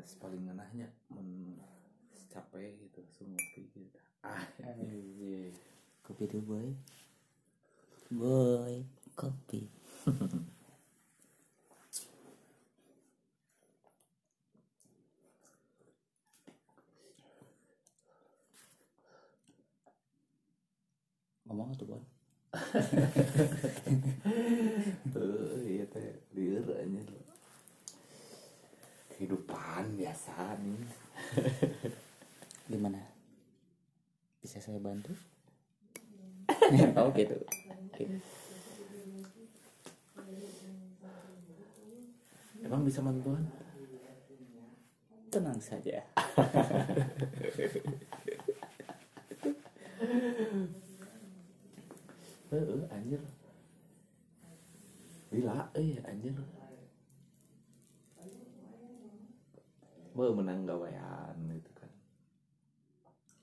geus 0.00 0.16
paling 0.16 0.48
ngeunahnya 0.48 0.88
mun 1.12 1.60
capek 2.32 2.72
gitu 2.80 3.04
langsung 3.04 3.36
ngopi 3.36 3.68
gitu. 3.68 4.00
Ah 4.24 4.48
anjing 4.64 5.52
kopi 6.00 6.24
tuh 6.24 6.40
boy. 6.40 6.72
Boy 8.08 8.88
kopi. 9.12 9.68
Ngomong 21.44 21.76
tuh 21.76 21.92
boy 21.92 22.00
Tuh, 25.14 25.60
iya 25.68 25.84
teh. 25.92 26.24
Lieur 26.32 26.64
anjir. 26.80 27.19
Kehidupan 29.20 30.00
biasa 30.00 30.56
nih. 30.64 30.80
gimana 32.72 33.02
bisa 34.40 34.56
saya 34.56 34.80
bantu 34.80 35.12
oh 36.96 37.12
gitu. 37.12 37.36
Emang 42.64 42.80
bisa 42.88 43.04
bantuan? 43.04 43.44
tenang 45.30 45.60
saja 45.62 46.02
Heeh, 52.50 52.82
anjir. 52.96 53.22
Gila, 55.30 55.70
eh 55.78 56.02
anjir. 56.02 56.34
Mau 60.16 60.34
menang 60.34 60.66
gawean 60.66 61.36
gitu 61.50 61.70
kan. 61.76 61.92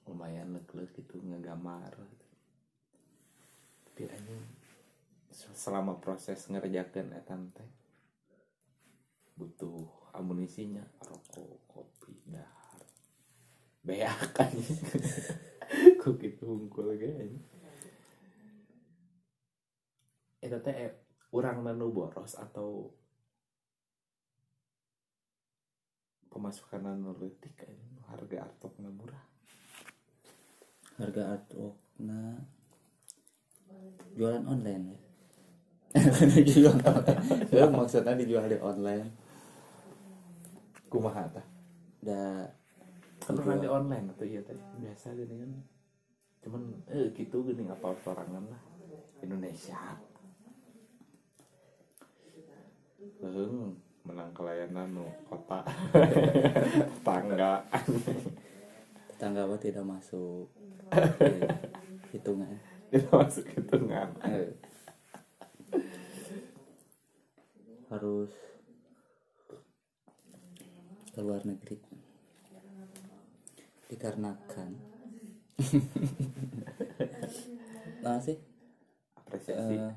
Lumayan 0.08 0.56
leg 0.56 0.90
gitu 0.96 1.20
ngegamar. 1.24 1.96
Tapi 3.88 4.04
anjing 4.08 4.68
selama 5.38 6.02
proses 6.02 6.50
ngerjakan 6.50 7.14
etan 7.14 7.54
teh 7.54 7.70
butuh 9.38 9.86
amunisinya 10.18 10.82
rokok 11.06 11.62
kopi 11.70 12.18
dahar 12.26 12.82
beak 13.86 14.34
anjing 14.42 14.82
kok 16.02 16.14
gitu 16.18 16.44
hungkul 16.46 16.90
anjing 16.90 17.38
itu 20.42 20.58
teh 20.62 20.74
eh, 20.74 20.94
urang 21.30 21.62
nanu 21.62 21.94
boros 21.94 22.34
atau 22.34 22.90
pemasukan 26.32 26.84
anjing 26.84 27.32
harga 28.08 28.38
artokna 28.48 28.90
murah. 28.92 29.24
Harga 30.98 31.38
artwork 31.38 31.78
nah 31.98 32.38
jualan 34.18 34.46
online 34.46 34.84
ya? 34.94 35.00
Jualan 36.42 36.82
online 36.82 37.22
Ya, 37.54 37.66
maksudnya 37.70 38.18
dijual 38.18 38.50
di 38.50 38.58
online? 38.58 39.10
Kumaha 40.90 41.30
tah? 41.30 41.48
Da 42.02 42.50
kan 43.28 43.60
di 43.60 43.68
online 43.68 44.08
atau 44.16 44.24
iya 44.24 44.40
teh 44.42 44.56
biasa 44.56 45.14
gini 45.14 45.36
kan. 45.42 45.52
Cuman 46.42 46.62
eh 46.90 47.12
gitu 47.14 47.44
gini 47.44 47.68
apa 47.68 47.94
sorangan 48.02 48.46
lah. 48.48 48.62
Indonesia. 49.22 49.78
Leung 53.22 53.87
menang 54.08 54.32
kelayanan 54.32 54.88
nu 54.96 55.06
kota. 55.28 55.68
Tangga. 57.08 57.60
Tetangga 59.12 59.44
apa 59.44 59.56
tidak 59.68 59.84
masuk. 59.84 60.48
Hitungan. 62.16 62.56
Itu 62.88 63.12
masuk 63.12 63.44
hitungan. 63.52 64.08
Harus 67.92 68.32
ke 71.12 71.20
luar 71.20 71.44
negeri. 71.44 71.78
Dikarenakan. 73.92 74.72
Nah 77.98 78.24
sih. 78.24 78.38
Apresiasi. 79.20 79.76
Eh, 79.76 79.92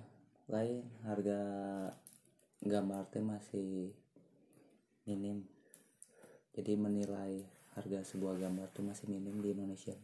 lain 0.51 0.83
harga 1.07 1.41
gambar 2.65 3.07
teh 3.13 3.23
masih 3.23 3.95
minim. 5.11 5.43
Jadi 6.55 6.79
menilai 6.79 7.43
harga 7.75 8.07
sebuah 8.07 8.39
gambar 8.39 8.71
tuh 8.71 8.87
masih 8.87 9.11
minim 9.11 9.43
di 9.43 9.51
Indonesia. 9.51 9.99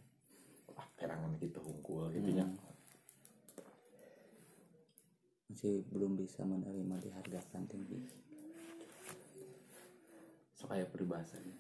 Ah 0.75 0.87
perangan 0.99 1.39
gitu 1.39 1.63
hungkul 1.63 2.11
gitu 2.11 2.35
nya 2.35 2.47
masih 5.47 5.89
belum 5.89 6.21
bisa 6.21 6.45
menerima 6.45 7.01
dihargakan 7.01 7.65
tinggi. 7.65 8.03
So 10.53 10.69
kayak 10.69 10.93
peribahasanya. 10.93 11.57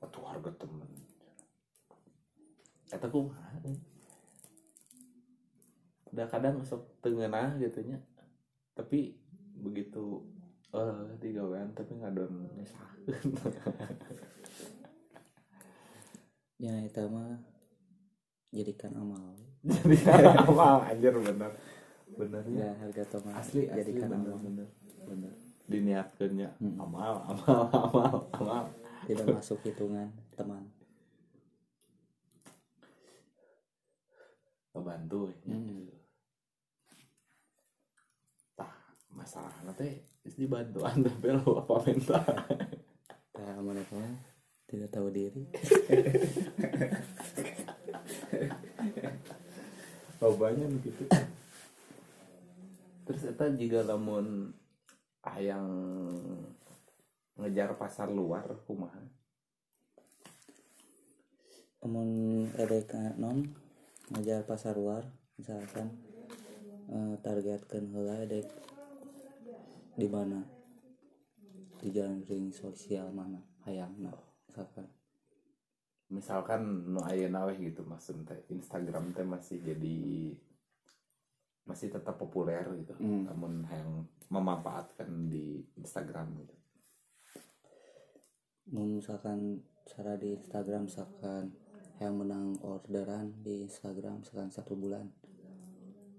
Atau 0.00 0.24
harga 0.24 0.48
temen. 0.56 0.90
Kata 2.88 3.06
kumaha 3.06 3.58
eh. 3.68 3.78
udah 6.10 6.26
kadang 6.26 6.58
sok 6.66 6.98
tengenah 6.98 7.54
gitu 7.62 7.86
nya 7.86 8.02
tapi 8.74 9.14
begitu 9.54 10.26
eh 10.70 11.02
digawean 11.18 11.74
tapi 11.74 11.98
ngadon 11.98 12.46
nyesahkeun 12.54 13.20
ya 16.64 16.74
itu 16.84 17.02
mah 17.08 17.40
jadikan 18.50 18.92
amal. 18.98 19.34
Jadi 19.64 19.96
amal 20.46 20.82
anjir 20.84 21.14
bener 21.14 21.52
benernya 22.14 22.66
ya. 22.70 22.72
Harga 22.82 23.02
tomat 23.08 23.34
asli 23.38 23.70
asli 23.70 23.94
jadikan 23.94 24.10
bener 24.14 24.34
amal. 24.34 24.38
bener 24.42 24.68
bener 25.06 25.32
diniatkannya 25.70 26.48
Hmm. 26.58 26.76
amal 26.82 27.14
amal 27.30 27.60
amal 27.86 28.14
amal. 28.34 28.64
Tidak 29.06 29.26
masuk 29.26 29.58
hitungan 29.64 30.10
teman. 30.34 30.66
Ngebantu 34.70 35.34
ya. 35.46 35.56
Hmm. 35.56 35.86
tah 38.54 38.74
masalah 39.10 39.54
nanti 39.64 40.04
dibantuan 40.36 41.02
tapi 41.06 41.32
lo 41.34 41.62
apa 41.64 41.74
minta? 41.86 42.20
Nah 43.38 43.56
mereka 43.64 43.98
tidak 44.70 44.90
tahu 44.92 45.08
diri. 45.10 45.42
Banyak 50.20 50.68
gitu. 50.84 51.04
Terus 53.04 53.22
eta 53.28 53.50
juga 53.56 53.82
lamun 53.84 54.54
yang 55.36 55.66
ngejar 57.36 57.76
pasar 57.76 58.08
luar 58.08 58.46
kumaha? 58.64 59.00
Amun 61.80 62.44
edek 62.60 62.92
non 63.16 63.48
ngajar 64.12 64.44
pasar 64.44 64.76
luar 64.76 65.06
misalkan 65.38 65.88
eh, 66.92 67.14
targetkan 67.24 67.88
heula 67.94 68.20
edek 68.26 68.50
di 69.94 70.08
mana? 70.10 70.40
Di 71.80 71.88
jalan 71.90 72.22
ring 72.28 72.52
sosial 72.52 73.10
mana? 73.10 73.40
Hayang 73.64 73.96
misalkan 74.50 74.86
misalkan 76.10 76.90
nu 76.90 76.98
ayeuna 77.06 77.46
we 77.46 77.70
gitu 77.70 77.86
maksudnya 77.86 78.34
teh 78.34 78.42
Instagram 78.50 79.14
teh 79.14 79.22
masih 79.22 79.62
jadi 79.62 79.98
masih 81.62 81.86
tetap 81.86 82.18
populer 82.18 82.66
gitu. 82.82 82.98
Hmm. 82.98 83.30
namun 83.30 83.62
yang 83.70 84.10
memanfaatkan 84.26 85.30
di 85.30 85.62
Instagram 85.78 86.34
gitu. 86.42 86.56
Misalkan 88.70 89.62
cara 89.86 90.18
di 90.18 90.34
Instagram 90.34 90.86
misalkan 90.86 91.54
yang 92.02 92.14
menang 92.18 92.58
orderan 92.62 93.42
di 93.42 93.66
Instagram 93.66 94.22
misalkan 94.22 94.50
satu 94.50 94.74
bulan. 94.74 95.10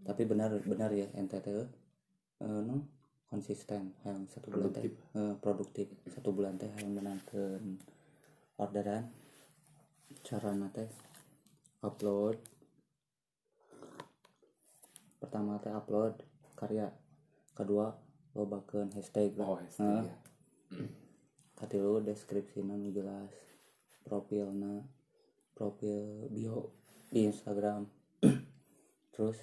Tapi 0.08 0.24
benar 0.24 0.56
benar 0.64 0.92
ya 0.92 1.08
NTT 1.16 1.48
eh, 1.52 2.62
no 2.64 3.01
konsisten 3.32 3.96
yang 4.04 4.28
satu 4.28 4.52
bulan 4.52 4.76
teh 4.76 4.92
Produktif. 4.92 5.16
eh, 5.16 5.36
produktif. 5.40 5.88
Satu 6.12 6.30
bulan 6.36 6.60
teh 6.60 6.68
yang 6.68 6.92
menangkan 6.92 7.80
orderan. 8.60 9.08
Cara 10.20 10.52
teh 10.76 10.92
upload. 11.80 12.36
Pertama 15.24 15.64
teh 15.64 15.72
upload 15.72 16.20
karya. 16.60 16.92
Kedua 17.56 17.96
lobakeun 18.36 18.92
hashtag 18.92 19.32
oh 19.40 19.56
Nah, 19.56 19.64
hashtag 19.64 20.12
ya. 20.12 20.18
Katilu 21.56 22.04
deskripsina 22.04 22.76
nu 22.76 22.92
jelas. 22.92 23.32
Profilna 24.04 24.84
profil 25.56 26.28
bio 26.28 26.76
di 27.08 27.32
Instagram. 27.32 27.88
Terus 29.16 29.40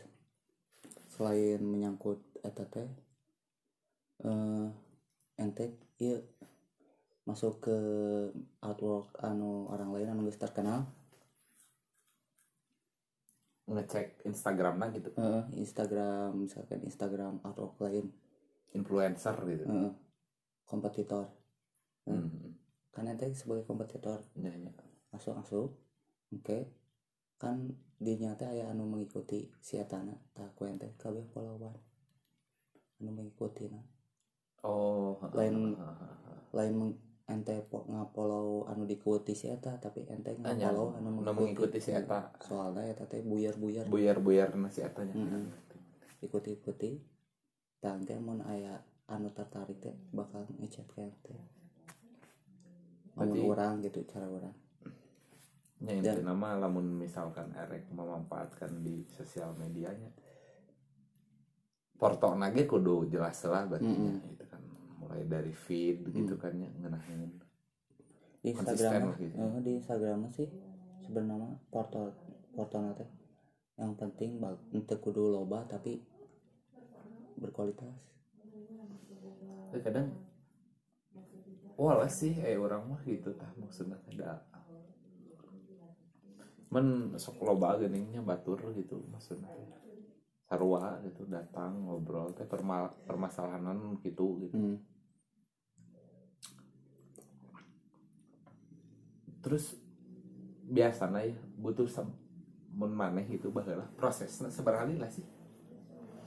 selain 1.08 1.64
menyangkut 1.64 2.20
eta 2.44 2.68
teh 2.68 3.07
eh 4.26 4.68
ente 5.38 5.78
ieu 6.02 6.18
masuk 7.28 7.68
ke 7.68 7.76
artwork 8.64 9.12
anu 9.20 9.68
orang 9.68 9.92
lain 9.94 10.08
anu 10.16 10.26
geus 10.26 10.40
terkenal. 10.40 10.88
Ngecek 13.68 14.24
Instagram 14.24 14.80
nah 14.80 14.88
gitu. 14.88 15.12
Heeh, 15.12 15.44
Instagram 15.60 16.32
misalkan 16.40 16.80
Instagram 16.88 17.44
artwork 17.44 17.76
lain. 17.84 18.08
Influencer 18.72 19.36
gitu. 19.44 19.64
Heeh. 19.68 19.92
kompetitor. 20.68 21.32
Hmm. 22.04 22.28
kan 22.92 23.08
ente 23.08 23.32
sebagai 23.32 23.64
kompetitor. 23.64 24.20
Ya, 24.36 24.52
ya. 24.52 24.72
masuk 25.12 25.36
masuk 25.36 25.68
oke. 26.32 26.58
Kan 27.40 27.76
di 27.98 28.14
nyata 28.14 28.52
aya 28.52 28.70
anu 28.70 28.86
mengikuti 28.86 29.50
si 29.58 29.74
etana 29.74 30.14
tak 30.30 30.54
ku 30.56 30.64
ente 30.70 30.94
kabeh 30.94 31.26
followan 31.34 31.74
anu 33.02 33.10
mengikuti 33.10 33.66
nah 33.66 33.82
oh 34.60 35.20
Lain- 35.32 35.76
lain 36.50 36.74
ente 37.24 37.60
po, 37.62 37.84
ngapollow 37.84 38.64
anu 38.64 38.82
diikuti 38.82 39.32
si 39.32 39.46
eta 39.46 39.76
tapi 39.76 40.00
ente 40.02 40.32
nya, 40.34 40.72
anu 40.72 40.96
mengikuti, 41.20 41.36
mengikuti 41.36 41.78
si 41.78 41.92
eta. 41.92 42.32
soalnya 42.40 42.88
eta 42.88 43.04
teh 43.04 43.20
buyar-buyar. 43.20 43.84
Buyar-buyar 43.86 44.56
nasi 44.56 44.80
atanya 44.80 45.12
Mm-mm. 45.12 45.44
ikuti-ikuti 46.18 46.96
tangga 47.78 48.16
mun 48.16 48.40
aya 48.42 48.80
anu 49.06 49.28
tertarik 49.30 49.76
teh 49.78 49.92
bakal 50.10 50.48
ngechat 50.56 50.88
ke 50.88 51.04
ente 51.04 51.36
Berarti- 53.12 53.44
orang 53.44 53.72
gitu 53.82 54.00
cara 54.04 54.26
orang 54.26 54.56
Ya 55.78 55.94
Dan- 55.94 56.02
intinya 56.18 56.34
mah 56.34 56.54
lamun 56.56 56.96
misalkan 56.96 57.52
Erek 57.52 57.86
memanfaatkan 57.88 58.82
di 58.82 59.06
sosial 59.06 59.54
medianya 59.54 60.10
porto 61.94 62.30
nage 62.32 62.64
kudu 62.64 63.06
jelas 63.06 63.38
lah 63.44 63.62
berarti 63.64 63.86
nya, 63.86 64.10
Mm-mm. 64.10 64.26
gitu 64.28 64.44
mulai 64.98 65.22
dari 65.24 65.54
feed 65.54 66.10
gitu 66.10 66.34
kan 66.36 66.52
ya 66.58 66.70
ngenahin 66.82 67.30
di 68.42 68.54
Instagram 68.54 69.14
gitu. 69.18 69.34
eh, 69.38 69.60
di 69.62 69.70
Instagram 69.78 70.18
sih 70.34 70.48
sebenarnya 71.06 71.58
portal 71.70 72.14
portal 72.54 72.94
teh 72.98 73.10
yang 73.78 73.94
penting 73.94 74.42
ente 74.74 74.94
kudu 74.98 75.30
loba 75.30 75.62
tapi 75.70 76.02
berkualitas. 77.38 77.94
Tapi 79.70 79.80
kadang 79.86 80.10
walah 81.78 82.10
sih 82.10 82.34
eh 82.42 82.58
orang 82.58 82.90
mah 82.90 83.00
gitu 83.06 83.30
tah 83.38 83.54
maksudnya 83.54 83.94
ada 84.10 84.42
men 86.74 87.14
sok 87.14 87.38
loba 87.46 87.78
geningnya 87.78 88.18
batur 88.20 88.58
gitu 88.74 88.98
maksudnya 89.14 89.46
sarua 90.48 90.96
gitu 91.04 91.28
datang 91.28 91.84
ngobrol 91.84 92.32
teh 92.32 92.48
perma- 92.48 92.96
permasalahan 93.04 94.00
gitu 94.00 94.48
gitu. 94.48 94.56
Hmm. 94.56 94.78
terus 99.38 99.78
biasanya 100.68 101.24
ya 101.24 101.38
butuh 101.56 101.88
sem 101.88 102.04
mun 102.74 102.92
maneh 102.92 103.24
gitu 103.32 103.48
baheula. 103.48 103.88
Prosesnya 103.96 104.52
seberapa 104.52 104.84
lah 104.84 105.08
sih. 105.08 105.24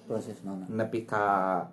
Proses 0.10 0.42
mana? 0.42 0.66
Nepi 0.68 1.06
ka 1.06 1.70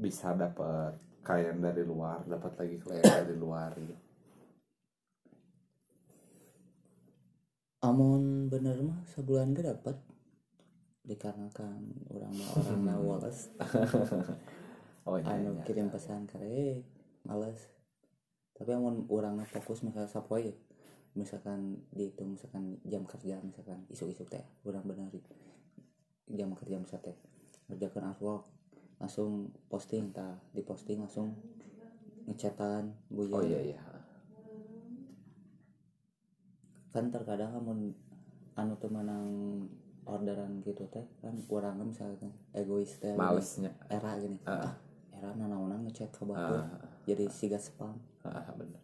bisa 0.00 0.34
dapat 0.34 0.96
klien 1.20 1.56
dari 1.60 1.84
luar 1.84 2.24
dapat 2.26 2.56
lagi 2.56 2.76
klien 2.82 3.04
dari 3.22 3.36
luar 3.38 3.70
gitu. 3.78 3.96
Amun 7.80 8.52
bener 8.52 8.76
mah 8.84 9.00
sebulan 9.08 9.56
gak 9.56 9.66
dapat 9.72 9.96
dikarenakan 11.10 12.06
orang 12.14 12.30
mah 12.30 12.48
orangnya 12.54 12.94
wales 13.02 13.50
oh 15.10 15.18
iya, 15.18 15.34
anu 15.34 15.58
iya. 15.58 15.62
kirim 15.66 15.90
pesan 15.90 16.30
karek 16.30 16.86
males. 17.26 17.68
Tapi 18.54 18.70
amun 18.76 19.08
orangnya 19.08 19.48
fokus 19.48 19.80
misalnya 19.84 20.08
sapoe 20.08 20.52
misalkan 21.18 21.82
dihitung 21.90 22.38
misalkan 22.38 22.78
jam 22.86 23.02
kerja 23.02 23.42
misalkan 23.42 23.82
isu-isu 23.90 24.22
teh 24.30 24.46
orang 24.62 24.86
bener 24.86 25.10
jam 26.30 26.54
kerja 26.54 26.78
misalnya 26.78 27.10
teh 27.10 27.16
ngerjakan 27.66 28.14
artwork 28.14 28.46
langsung 29.02 29.50
posting 29.66 30.14
tah 30.14 30.38
di 30.54 30.62
posting 30.62 31.02
langsung 31.02 31.34
ngecatan 32.30 32.94
buyar 33.10 33.34
oh 33.34 33.42
iya 33.42 33.74
iya. 33.74 33.80
Kan 36.90 37.10
terkadang 37.10 37.54
amun 37.58 37.94
anu 38.54 38.74
teu 38.78 38.90
menang 38.90 39.26
orderan 40.10 40.58
gitu 40.66 40.82
teh 40.90 41.06
kan 41.22 41.34
orangnya 41.46 41.86
misalnya 41.86 42.30
egois 42.50 42.98
teh 42.98 43.14
malesnya 43.14 43.70
era 43.86 44.18
gini. 44.18 44.38
Ah. 44.44 44.66
ah 44.66 44.74
era 45.14 45.30
nanaonan 45.36 45.84
ngechat 45.86 46.10
ke 46.10 46.24
batur 46.24 46.64
Ah, 46.64 46.90
jadi 47.04 47.28
siga 47.28 47.60
spam. 47.60 47.94
Ah, 48.24 48.50
bener. 48.56 48.80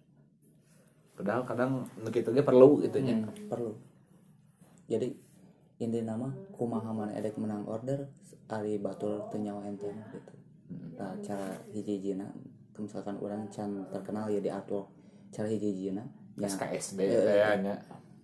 Padahal 1.17 1.49
kadang 1.49 1.89
kitu 2.13 2.29
ge 2.31 2.45
perlu 2.45 2.85
gitu 2.85 3.01
nya. 3.01 3.17
Hmm, 3.17 3.49
perlu. 3.49 3.73
Jadi 4.85 5.17
inti 5.81 6.01
nama 6.05 6.29
kumaha 6.53 6.93
mana 6.93 7.13
edek 7.17 7.37
menang 7.41 7.65
order 7.69 8.09
ari 8.49 8.81
batur 8.81 9.29
teu 9.29 9.41
nyawa 9.41 9.69
ente 9.69 9.89
mah 9.91 10.09
gitu. 10.13 10.35
Hmm. 10.67 10.99
nah 10.99 11.15
cara 11.23 11.63
hiji-hijina 11.71 12.27
misalkan 12.75 13.17
orang 13.23 13.47
can 13.55 13.87
terkenal 13.87 14.27
ya 14.27 14.43
di 14.43 14.51
artwork 14.51 14.91
cara 15.31 15.47
hiji-hijina 15.47 16.03
ya 16.37 16.49
SKSD 16.51 16.99
eh, 17.07 17.23
kayaknya 17.23 17.75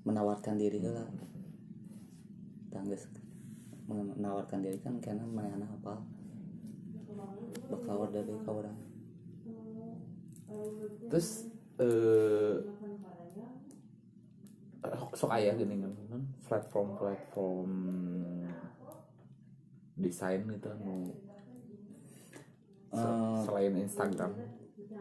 menawarkan 0.02 0.58
diri 0.58 0.82
lah 0.82 1.06
tangges 2.72 3.04
menawarkan 3.86 4.64
diri 4.64 4.80
kan 4.80 4.96
karena 4.98 5.22
mana 5.22 5.69
apa. 5.69 6.00
Bakal 7.69 7.94
order 8.00 8.22
dari 8.22 8.36
ke 8.38 8.50
orang 8.50 8.76
terus 11.08 11.48
eh 11.76 12.56
sok 15.12 15.30
aya 15.30 15.52
gini 15.54 15.78
kan? 15.78 15.92
Platform 16.44 16.88
platform 16.96 17.70
desain 19.94 20.42
gitu 20.44 20.68
nu 20.80 21.12
se- 22.92 23.08
Eh, 23.08 23.38
selain 23.46 23.72
Instagram. 23.78 24.32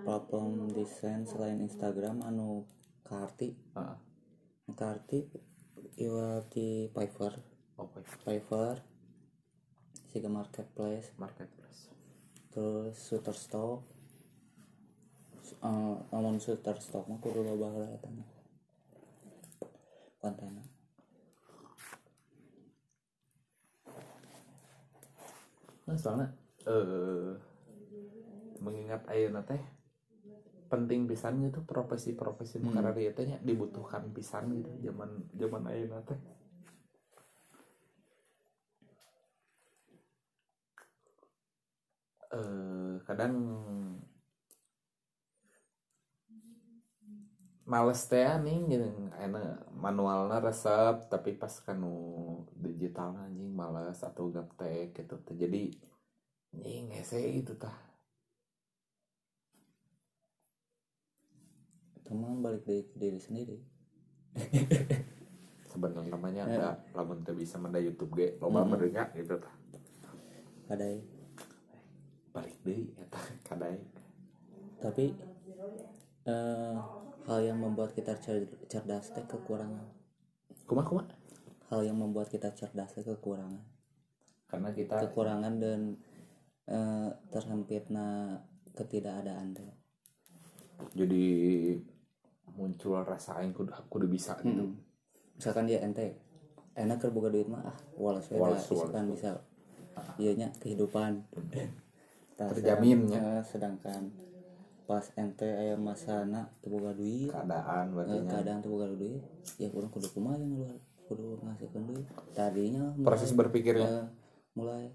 platform 0.03 0.51
desain 0.71 1.21
selain 1.25 1.59
Instagram 1.59 2.23
anu 2.23 2.63
karti 3.03 3.51
Ah, 3.73 3.99
karti 4.71 5.27
iwa 5.97 6.39
di 6.47 6.87
Fiverr 6.87 7.35
oke 7.81 7.99
Fiverr 8.21 8.77
siga 10.11 10.27
marketplace. 10.27 11.15
Marketplace. 11.15 11.87
Terus 12.51 12.99
Shutterstock. 13.07 13.81
Uh, 15.63 15.97
namun 16.11 16.39
Shutterstock 16.39 17.07
mah 17.07 17.19
kudu 17.23 17.43
loba 17.43 17.71
heula 17.71 17.89
eta 17.91 18.09
mah. 18.11 18.41
kontenna 20.21 20.61
nah, 25.89 25.97
soalnya 25.97 26.29
eh 26.69 27.33
mengingat 28.61 29.01
ayeuna 29.09 29.41
teh 29.41 29.57
penting 30.69 31.09
pisan 31.09 31.41
gitu 31.41 31.65
profesi-profesi 31.65 32.61
Hmm. 32.61 32.69
karena 32.69 32.93
dibutuhkan 33.41 34.13
pisan 34.13 34.61
gitu 34.61 34.69
zaman 34.85 35.25
zaman 35.33 35.63
ayeuna 35.73 36.05
teh 36.05 36.21
eh 42.35 42.95
kadang 43.07 43.33
males 47.71 48.01
teh 48.11 48.27
nih 48.45 48.59
gitu 48.71 48.87
enak 49.25 49.45
manualnya 49.85 50.37
resep 50.47 50.95
tapi 51.13 51.29
pas 51.41 51.53
kanu 51.65 51.93
digital 52.65 53.09
anjing 53.25 53.51
males 53.61 53.99
atau 54.09 54.25
gaptek 54.35 54.87
gitu 54.97 55.15
teh. 55.25 55.35
jadi 55.43 55.61
anjing 56.55 56.85
ngese 56.91 57.19
gitu 57.39 57.53
tah 57.63 57.77
teman 62.05 62.43
balik 62.43 62.63
dari 62.67 62.83
ke 62.83 62.95
diri 62.99 63.19
sendiri 63.21 63.57
sebenarnya 65.71 66.11
namanya 66.11 66.43
Eh. 66.43 66.55
ada 66.57 66.69
lamun 66.91 67.23
teu 67.23 67.35
bisa 67.37 67.55
menda 67.55 67.79
YouTube 67.79 68.11
ge 68.19 68.27
loba 68.41 68.65
Mm-mm. 68.65 68.69
merenya 68.71 69.03
gitu 69.15 69.39
tah 69.39 69.53
kadai 70.67 70.99
balik 72.31 72.55
deui 72.63 72.91
eta 72.95 73.19
kadai. 73.43 73.75
Tapi 74.79 75.05
eh, 76.25 76.75
hal 77.27 77.39
yang 77.41 77.57
membuat 77.57 77.91
kita 77.91 78.17
cer- 78.17 78.49
cerdas 78.65 79.11
teh 79.11 79.23
kekurangan. 79.23 79.85
Kumaha 80.65 80.85
kumaha? 80.87 81.07
Hal 81.69 81.83
yang 81.83 81.95
membuat 81.95 82.27
kita 82.27 82.51
cerdas 82.51 82.91
teh 82.91 83.03
kekurangan. 83.03 83.61
Karena 84.47 84.69
kita 84.71 84.99
kekurangan 85.01 85.53
dan 85.57 85.79
eh, 86.65 87.09
terhempitna 87.29 88.39
ketidakadaan 88.71 89.51
teh. 89.51 89.69
Jadi 90.93 91.23
muncul 92.51 92.99
rasa 93.01 93.39
aing 93.39 93.53
kudu 93.53 93.71
kudu 93.87 94.07
bisa 94.07 94.35
gitu. 94.39 94.67
Mm-mm. 94.67 94.75
misalkan 95.31 95.65
dia 95.65 95.81
ente 95.81 96.19
enak 96.75 96.99
keur 96.99 97.09
boga 97.09 97.31
duit 97.31 97.47
mah 97.47 97.63
ah 97.63 97.77
walas 97.95 98.27
we 98.29 98.37
Walas, 98.37 98.61
da 98.61 98.75
isukan 98.75 99.05
walas. 99.07 99.13
bisa. 99.15 99.29
Iya 100.19 100.51
kehidupan 100.59 101.25
Terjamin, 102.49 102.99
ya. 103.11 103.21
eh, 103.21 103.43
sedangkan 103.45 104.09
pas 104.89 105.05
ente 105.15 105.47
aya 105.47 105.77
masana 105.77 106.49
teu 106.59 106.73
boga 106.73 106.91
duit. 106.97 107.29
Keadaan 107.29 107.93
berarti 107.93 108.17
eh, 108.17 108.67
boga 108.67 108.87
duit. 108.89 109.21
Ya 109.61 109.67
urang 109.71 109.91
kudu 109.93 110.07
kumaha 110.11 110.41
yang 110.41 110.51
luar 110.57 110.75
kudu 111.05 111.37
ngasihkeun 111.45 111.83
duit. 111.91 112.07
Tadinya 112.33 112.83
mulai- 112.97 113.07
proses 113.07 113.31
berpikirnya 113.37 113.87
eh, 113.87 114.05
mulai 114.57 114.89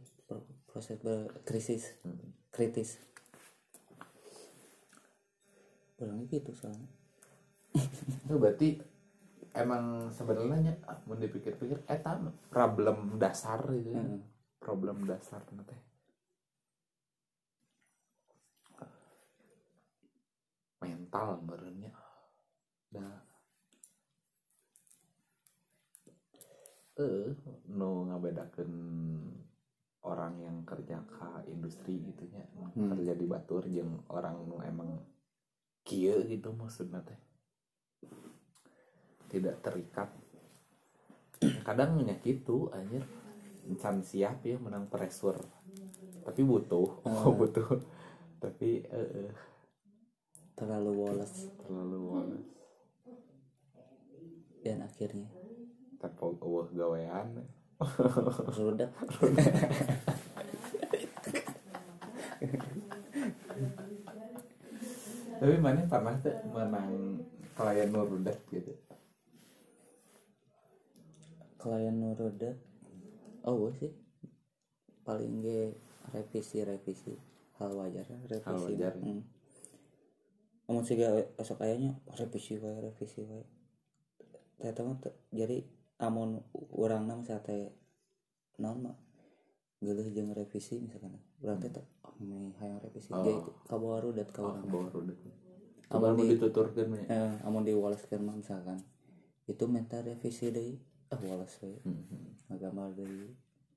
proses 0.67 0.99
berkrisis 1.01 1.95
kritis. 2.51 2.99
Orang 5.97 6.29
gitu 6.29 6.53
soalnya. 6.53 6.89
Itu 8.27 8.37
berarti 8.37 8.77
emang 9.57 10.13
sebenarnya 10.13 10.77
mau 11.09 11.17
dipikir-pikir 11.17 11.89
eta 11.89 12.21
problem 12.53 13.17
dasar 13.17 13.65
gitu 13.73 13.97
ya. 13.97 14.05
Heeh. 14.05 14.21
problem 14.61 15.07
dasar 15.07 15.41
teh 15.47 15.81
mental 20.87 21.43
berenya 21.43 21.91
nah. 22.95 23.19
Eh 26.97 27.29
nu 27.77 28.09
ngabedakeun 28.09 28.73
orang 30.07 30.35
yang 30.41 30.57
kerja 30.63 31.03
ke 31.05 31.51
industri 31.51 31.99
gitu 32.01 32.25
nya. 32.31 32.47
Hmm. 32.73 32.95
kerja 32.95 33.13
di 33.13 33.27
batur 33.27 33.67
jeung 33.67 34.07
orang 34.15 34.47
nu 34.47 34.63
emang 34.63 34.97
kieu 35.83 36.25
gitu 36.25 36.55
maksudnya 36.55 37.03
teh. 37.03 37.21
Tidak 39.29 39.61
terikat. 39.61 40.09
Kadang 41.67 42.01
nya 42.01 42.17
gitu 42.23 42.71
anjir. 42.73 43.05
Encan 43.67 44.01
siap 44.01 44.47
ya 44.47 44.57
menang 44.63 44.87
pressure. 44.87 45.43
Tapi 46.23 46.41
butuh. 46.47 47.03
Oh, 47.03 47.35
butuh. 47.39 47.83
Tapi 48.39 48.87
eh, 48.87 49.29
terlalu 50.57 50.91
woles. 50.97 51.53
Terlalu 51.63 51.99
woles. 52.01 52.49
Dan 54.65 54.83
akhirnya? 54.83 55.29
Tapi 56.01 56.17
eueuh 56.19 56.69
gawean. 56.73 57.47
Rudak 58.57 58.91
tapi 65.37 65.55
mana 65.61 65.85
pernah 65.85 66.17
tuh 66.25 66.33
menang 66.49 67.21
klien 67.53 67.89
nurudat 67.93 68.41
gitu? 68.49 68.73
Klien 71.61 71.97
nu 72.01 72.17
rudak 72.17 72.57
oh 73.45 73.69
sih. 73.77 73.93
Paling 75.05 75.45
ge 75.45 75.77
revisi 76.17 76.65
revisi 76.65 77.13
hal 77.61 77.77
wajar 77.77 78.09
revisi. 78.09 78.49
Hal 78.49 78.59
wajar. 78.65 78.95
hmm. 78.97 79.36
Namun 80.67 80.83
sih 80.83 80.99
esok 81.37 81.63
kayaknya 81.63 81.95
revisi 82.13 82.59
wae 82.59 82.79
revisi 82.81 83.23
wae 83.23 83.45
mah 84.59 84.97
teu- 84.99 85.19
jadi 85.31 85.63
amun 85.99 86.43
urang 86.75 87.05
nama 87.05 87.23
sate 87.23 87.71
naon 88.57 88.89
mah 88.89 88.97
geuleuh 89.79 90.09
jeung 90.09 90.33
revisi 90.33 90.81
misalkan 90.81 91.13
urang 91.39 91.61
teh 91.61 91.71
ah 92.03 92.15
meh 92.19 92.51
hayang 92.57 92.81
revisi 92.81 93.13
Oh. 93.13 93.21
jadi 93.21 93.33
kabawa 93.65 94.01
rudat 94.01 94.29
ka 94.33 94.41
oh 94.41 94.51
urang 94.51 94.67
bawa 94.67 94.89
rudat 94.91 95.19
Amun 95.87 96.19
Amun 96.19 96.19
di- 96.19 96.35
dituturkeun 96.35 96.89
we. 96.91 97.03
eh, 97.07 97.35
amun 97.47 97.63
diwaleskeun 97.63 98.19
mah 98.19 98.35
misalkan 98.35 98.83
itu 99.47 99.65
minta 99.71 100.03
revisi 100.03 100.51
deui 100.51 100.75
ah 101.09 101.21
wales 101.21 101.55
we 101.63 101.79
Mhm. 101.85 102.51
ngagambar 102.51 102.91
deui 102.93 103.31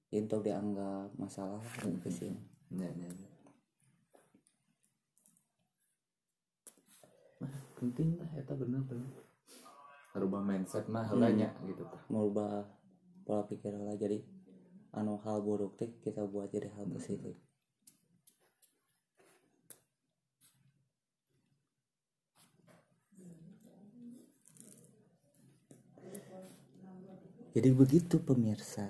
itu 0.09 0.35
dianggap 0.41 1.13
masalah 1.13 1.61
revisi 1.85 2.33
mah. 2.33 2.41
Nya, 2.73 2.89
nya, 2.97 3.05
nya. 3.07 3.27
Penting 7.79 8.19
lah 8.19 8.27
eta 8.35 8.51
bener 8.59 8.83
bener 8.83 9.07
rubah 10.19 10.43
mindset 10.43 10.91
mah 10.91 11.07
heula 11.07 11.31
nya 11.31 11.55
gitu 11.63 11.87
tah. 11.87 12.01
Merubah 12.11 12.67
pola 13.23 13.47
pikir 13.47 13.71
lah 13.71 13.95
jadi 13.95 14.19
anu 14.91 15.15
hal 15.23 15.39
buruk 15.39 15.79
teh 15.79 15.87
kita 16.03 16.27
buat 16.27 16.51
jadi 16.51 16.67
hal 16.75 16.91
positif. 16.91 17.39
Jadi 27.55 27.69
begitu 27.73 28.19
pemirsa. 28.21 28.85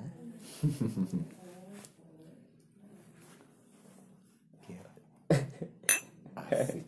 Asik 6.49 6.78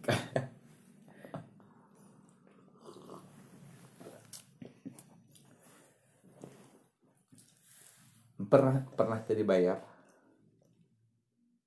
pernah 8.51 8.83
pernah 8.91 9.23
jadi 9.23 9.47
bayar 9.47 9.79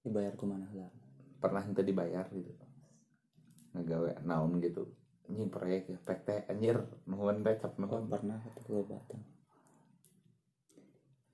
dibayar 0.04 0.36
ke 0.36 0.44
mana 0.44 0.68
lah 0.76 0.92
pernah 1.40 1.64
ente 1.64 1.80
dibayar 1.80 2.28
gitu. 2.28 2.52
Ngegawe 3.72 4.20
naon 4.24 4.60
gitu. 4.60 4.84
Anjing 5.28 5.48
proyek 5.48 5.88
ya 5.88 5.96
teh 6.04 6.44
anjir. 6.52 6.76
Nuhun 7.08 7.40
teh 7.40 7.56
cap 7.56 7.72
oh, 7.76 7.80
nuhun 7.80 8.04
pernah 8.12 8.36
atau 8.36 8.60
kelebatan 8.64 9.24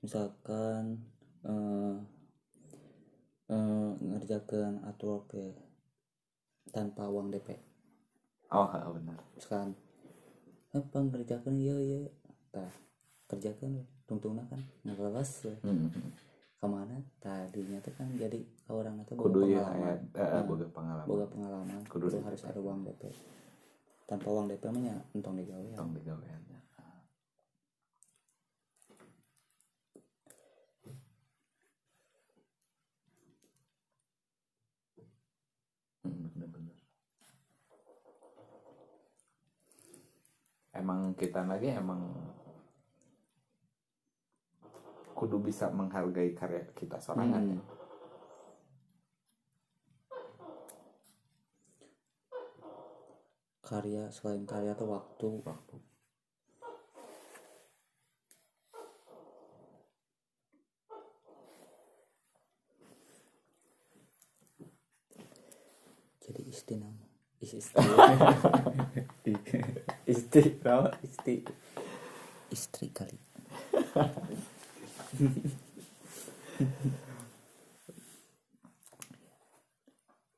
misalkan 0.01 1.05
eh 1.45 1.97
eh, 3.53 3.91
ngerjakan 4.01 4.81
artwork 4.89 5.37
ya 5.37 5.53
tanpa 6.73 7.09
uang 7.09 7.29
DP 7.29 7.61
oh 8.49 8.69
benar 8.97 9.21
misalkan 9.37 9.77
apa 10.71 10.97
ngerjakan 11.03 11.55
iya 11.59 11.77
iya. 11.83 12.01
Tah 12.51 12.73
kerjakan 13.31 13.87
tungtungna 14.11 14.43
kan 14.51 14.59
ngelas 14.83 15.47
we. 15.47 15.55
hmm. 15.63 15.87
ke 16.61 16.67
mana 16.67 16.99
tadinya 17.23 17.79
tuh 17.81 17.95
kan 17.95 18.11
jadi 18.19 18.43
orang 18.69 18.99
itu 19.01 19.15
kudu 19.15 19.41
ya 19.49 19.63
pengalaman 19.63 19.87
aya 20.13 20.19
eh, 20.19 20.29
Nah, 20.35 20.43
boga 20.45 20.67
pengalaman 20.69 21.07
boga 21.07 21.27
pengalaman 21.31 21.81
Kudu 21.87 22.07
DP. 22.11 22.21
harus 22.21 22.43
ada 22.45 22.59
uang 22.59 22.83
DP 22.85 23.03
tanpa 24.05 24.29
uang 24.29 24.51
DP 24.51 24.65
mah 24.69 24.83
nya 24.83 24.97
entong 25.15 25.39
digawe 25.39 25.63
ya. 25.65 25.77
tong 25.79 25.95
digaweannya 25.95 26.59
Hmm. 36.05 36.29
Emang 40.71 41.13
kita 41.19 41.43
lagi 41.43 41.75
emang 41.75 42.30
kudu 45.21 45.37
bisa 45.45 45.69
menghargai 45.69 46.33
karya 46.33 46.65
kita 46.73 46.97
sorangan. 46.97 47.45
Hmm. 47.45 47.61
ya. 47.61 47.63
karya 53.61 54.09
selain 54.11 54.49
karya 54.49 54.73
tuh 54.75 54.89
waktu? 54.89 55.29
Waktu. 55.45 55.77
Jadi 66.25 66.43
istri 66.49 66.81
nama. 66.81 67.11
Is- 67.41 67.57
istri 67.57 67.81
istri 70.05 70.45
istri 71.07 71.35
istri 72.53 72.87
kali 72.93 73.17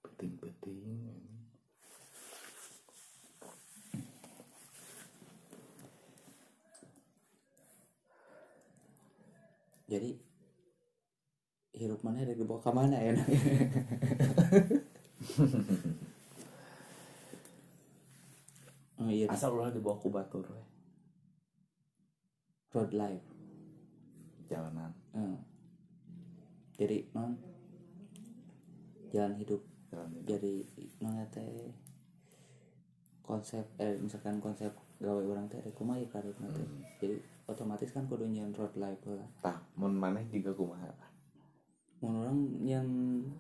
penting-penting 0.03 1.13
jadi 9.93 10.17
hidup 11.77 12.01
mana 12.01 12.25
ada 12.25 12.33
dibawa 12.33 12.65
ke 12.65 12.73
mana 12.73 12.97
ya? 12.97 13.13
Oh 19.03 19.11
iya. 19.11 19.27
Asal 19.27 19.59
ulah 19.59 19.75
dibawa 19.75 19.99
ku 19.99 20.15
batur 20.15 20.47
we. 20.47 20.63
road 22.73 22.93
life 22.97 23.32
jalanan 24.53 24.93
Eh. 25.17 25.37
jadi 26.77 27.09
non 27.17 27.37
jalan 29.13 29.37
hidup. 29.37 29.61
Jalan 29.93 30.09
hidup. 30.17 30.25
jadi 30.29 30.53
non 31.05 31.17
teh 31.29 31.73
konsep 33.23 33.65
eh 33.81 33.97
misalkan 34.01 34.41
konsep 34.41 34.73
gawe 35.01 35.23
orang 35.25 35.49
teh 35.49 35.61
kumaha 35.73 36.01
ya 36.01 36.09
karir 36.13 36.37
teh. 36.37 36.69
Jadi 37.01 37.17
otomatis 37.49 37.93
kan 37.93 38.09
kudu 38.09 38.29
nyen 38.29 38.53
road 38.57 38.73
life 38.77 39.05
lah. 39.09 39.29
Tah 39.45 39.59
mun 39.77 39.97
maneh 39.97 40.25
juga 40.33 40.53
kumaha? 40.57 40.93
Mun 42.01 42.15
orang 42.19 42.39
yang 42.65 42.89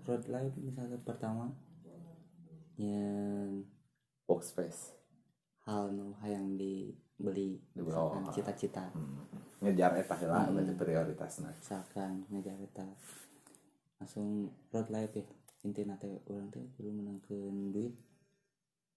road 0.06 0.24
life 0.28 0.54
misalnya 0.60 1.00
pertama 1.00 1.50
yang 2.76 3.64
workspace. 4.28 4.96
hal 5.62 5.94
nu 5.94 6.18
hayang 6.18 6.58
Di 6.58 6.90
misalkan 7.22 8.18
bawah. 8.18 8.34
cita-cita. 8.34 8.84
Hmm. 8.90 9.22
ngejar 9.62 9.94
eta 9.94 10.14
heula 10.18 10.42
Hmm. 10.42 10.58
berarti 10.58 10.74
prioritasna 10.74 11.48
misalkan 11.48 12.26
ngejar 12.28 12.58
eta 12.58 12.82
langsung 13.96 14.28
road 14.68 14.90
life 14.90 15.14
ya. 15.14 15.26
Intinya 15.62 15.94
teh 15.94 16.10
orang 16.26 16.50
teh 16.50 16.58
kudu 16.74 16.90
menangkan 16.90 17.70
duit 17.70 17.94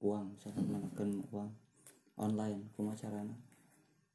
uang 0.01 0.33
misalkan 0.33 0.65
menangkan 0.65 1.09
uang 1.29 1.49
online 2.17 2.73
kumaha 2.73 2.97
carana 2.97 3.37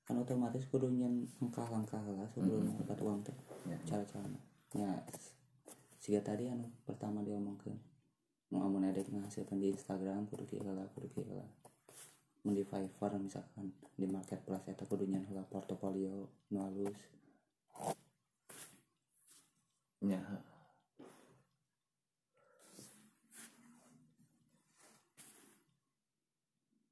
kan 0.03 0.19
otomatis 0.19 0.67
kudu 0.67 0.91
nyen 0.91 1.31
langkah-langkah 1.39 2.03
lah 2.03 2.27
sebelum 2.29 2.67
dapat 2.77 2.99
uang 2.99 3.23
teh 3.23 3.37
Ya. 3.63 3.77
cara-carana 3.87 4.41
ya 4.73 4.91
siga 5.97 6.19
tadi 6.19 6.49
anu 6.49 6.67
pertama 6.83 7.21
dia 7.21 7.37
omongkeun 7.37 7.77
mau 8.51 8.65
amun 8.65 8.83
edek 8.83 9.07
ngahasilkan 9.07 9.61
di 9.61 9.71
Instagram 9.71 10.27
kudu 10.27 10.43
kieu 10.49 10.65
lah 10.65 10.89
kudu 10.91 11.07
kieu 11.13 11.29
lah 11.31 11.47
di 12.41 12.65
Fiverr 12.65 13.21
misalkan 13.21 13.69
di 13.93 14.09
marketplace 14.09 14.73
eta 14.73 14.89
kudu 14.89 15.05
nyen 15.05 15.29
heula 15.29 15.45
portofolio 15.45 16.25
nu 16.49 16.59
halus 16.65 16.97
nya 20.01 20.25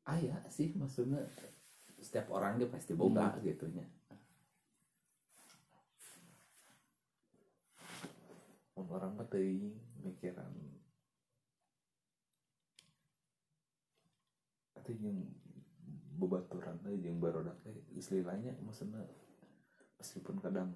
aya 0.05 0.37
sih 0.53 0.77
maksudnya 0.77 1.25
setiap 1.97 2.29
orang 2.29 2.61
dia 2.61 2.69
pasti 2.69 2.93
boga 2.93 3.41
gitu 3.41 3.65
nya 3.73 3.89
orang 8.77 9.17
mah 9.17 9.29
teuing 9.33 9.73
mikiran 10.05 10.53
atau 14.77 14.93
yang 14.97 15.38
bebaturan 16.19 16.83
jeung 16.99 17.23
barodak 17.23 17.55
teh 17.63 17.79
istilahnya 17.95 18.59
maksudnya 18.67 19.07
meskipun 20.03 20.43
kadang 20.43 20.75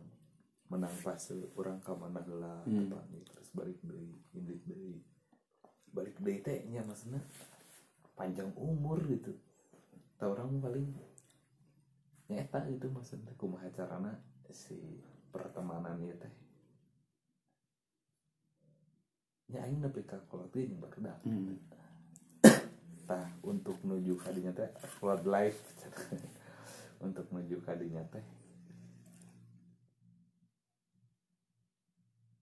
menang 0.70 0.94
fase 1.04 1.36
orang 1.58 1.82
ka 1.84 1.92
mana 1.92 2.22
Hmm. 2.64 2.88
apa 2.88 3.04
nih, 3.12 3.20
terus 3.28 3.50
balik 3.52 3.76
deui 3.84 4.16
indit 4.32 4.62
deui 4.64 5.02
balik 5.92 6.16
deui 6.22 6.40
teh 6.40 6.64
nya 6.70 6.80
maksudnya 6.86 7.20
panjang 8.16 8.48
umur 8.56 9.02
gitu. 9.04 9.36
Tau 10.16 10.32
orang 10.32 10.62
paling 10.62 10.86
nyata 12.30 12.64
gitu 12.72 12.86
maksudnya 12.88 13.34
kumaha 13.36 13.68
carana 13.74 14.16
si 14.48 14.78
pertemanan 15.28 16.00
ieu 16.00 16.16
teh. 16.16 16.32
Nya 19.52 19.68
aing 19.68 19.84
nepi 19.84 20.00
ka 20.08 20.16
quality 20.30 20.72
yang 20.72 20.80
barudak 20.80 21.18
Hmm. 21.26 21.58
Tah 23.12 23.28
untuk 23.44 23.76
menuju 23.84 24.16
kadinya 24.16 24.56
teh 24.56 24.72
flood 24.96 25.28
life. 25.28 25.60
Untuk 27.04 27.26
menuju 27.34 27.60
kadinya 27.66 28.00
teh. 28.08 28.22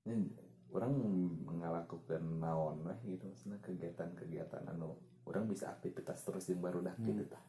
Ini 0.05 0.31
orang 0.71 0.93
mengalakukan 1.49 2.23
naon 2.39 2.85
weh 2.87 2.99
gitu 3.09 3.27
maksudnya 3.27 3.59
kegiatan-kegiatan 3.65 4.69
anu 4.71 4.95
orang 5.25 5.49
bisa 5.50 5.73
aktivitas 5.73 6.23
terus 6.23 6.47
yang 6.53 6.62
baru 6.62 6.85
dah 6.85 6.95
gitu 7.03 7.25
tah. 7.27 7.43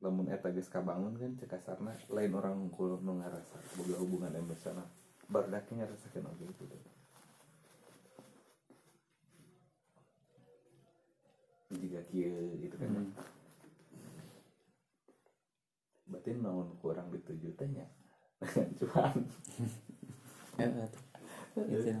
Lamun 0.00 0.32
eta 0.32 0.48
geus 0.50 0.72
kabangun 0.72 1.20
kan 1.20 1.36
cek 1.36 1.52
kasarna 1.52 1.92
lain 2.08 2.32
orang 2.32 2.56
ngukul 2.56 2.98
nu 3.04 3.20
ngarasa 3.20 3.60
boga 3.76 4.00
hubungan 4.00 4.32
emosional 4.32 4.88
baru 5.30 5.52
dah 5.52 5.62
ngarasakeun 5.62 6.26
oge 6.26 6.48
gitu 6.48 6.99
jika 11.80 12.00
kieu 12.12 12.56
gitu 12.60 12.76
kan 12.76 12.90
Hmm. 12.90 13.12
berarti 16.10 16.34
naon 16.36 16.74
kurang 16.82 17.08
dituju 17.14 17.54
teh 17.54 17.68
nya 17.70 17.86
cuan 18.78 19.24
Ya. 20.60 20.68
Itu. 20.76 21.92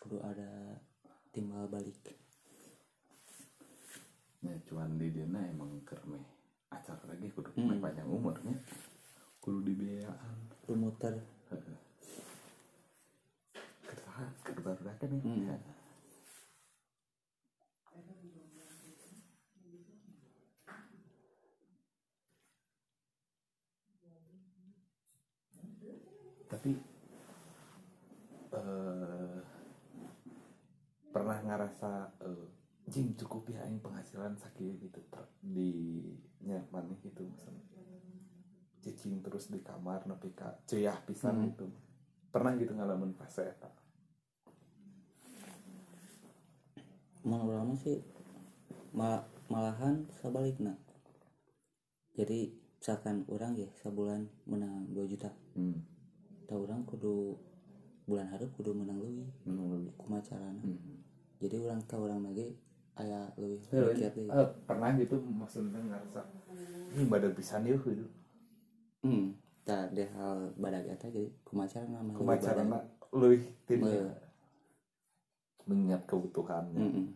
Kudu 0.00 0.16
ada 0.20 0.76
timbal 1.32 1.64
balik. 1.72 1.96
Ya, 4.44 4.52
cuan 4.68 5.00
di 5.00 5.08
dina 5.12 5.40
emang 5.48 5.80
kermeh 5.88 6.20
acara 6.72 7.12
lagi 7.12 7.28
kudu 7.32 7.52
hmm. 7.56 7.80
panjang 7.80 8.08
umurnya 8.08 8.56
kudu 9.40 9.64
dibiayaan 9.64 10.36
Kudu 10.64 10.76
muter. 10.76 11.14
Ya 14.20 14.28
Hmm. 15.24 15.46
Ya. 15.48 15.56
tapi 26.50 26.74
eh 28.50 29.38
pernah 31.10 31.38
ngerasa 31.42 31.90
eh, 32.22 32.46
jing 32.90 33.14
cukup 33.14 33.50
ya 33.50 33.62
aing 33.66 33.78
penghasilan 33.78 34.34
sakit 34.34 34.78
gitu 34.82 34.98
di 35.42 35.70
nyaman 36.42 36.90
gitu 37.02 37.22
misalnya 37.22 37.62
cicing 38.80 39.20
terus 39.22 39.52
di 39.52 39.60
kamar 39.62 40.06
nepi 40.06 40.34
ka 40.34 40.58
ceyah 40.66 40.98
pisan 41.06 41.38
Hmm. 41.38 41.46
gitu 41.52 41.66
pernah 42.30 42.54
gitu 42.56 42.74
ngalamin 42.74 43.14
fase 43.14 43.46
eta 43.46 43.70
Urang 47.24 47.68
mah 47.68 47.78
sih 47.78 48.00
ma- 48.92 49.26
malahan 49.46 50.06
sebaliknya. 50.20 50.74
Jadi 52.14 52.50
misalkan 52.80 53.24
orang 53.28 53.54
ya 53.54 53.68
sebulan 53.76 54.24
menang 54.46 54.88
2 54.90 55.04
juta. 55.06 55.30
hmm. 55.54 55.76
Tau 56.48 56.64
orang 56.64 56.82
kudu 56.82 57.36
bulan 58.04 58.26
hareup 58.28 58.50
kudu 58.56 58.74
menang 58.74 58.98
leuwih. 58.98 59.30
menurut 59.44 59.92
Kumaha 59.94 60.24
carana. 60.24 60.58
hmm. 60.58 60.98
Jadi 61.38 61.56
orang 61.60 61.80
tau 61.84 62.04
orang 62.04 62.24
lagi 62.24 62.56
aya 62.98 63.32
leuwih 63.36 63.62
mikir 63.64 64.12
deui. 64.12 64.28
eh, 64.28 64.48
pernah 64.66 64.90
gitu 64.92 65.16
maksudnya 65.22 65.80
ngerasa 65.80 66.20
ini 66.92 67.04
badan 67.06 67.32
pisan 67.32 67.64
yuk 67.64 67.80
gitu 67.86 68.04
Hmm, 69.00 69.32
tak 69.64 69.96
ada 69.96 70.04
hal 70.12 70.52
badak 70.60 70.84
eta 70.84 71.08
jadi 71.08 71.32
carana 71.48 72.04
leuwih 72.04 72.18
kemacaran 72.18 72.66
badan. 72.68 72.84
lebih 73.16 73.42
tim 73.64 73.80
Mengingat 75.70 76.02
kebutuhannya 76.10 76.82
Mm-mm. 76.82 77.06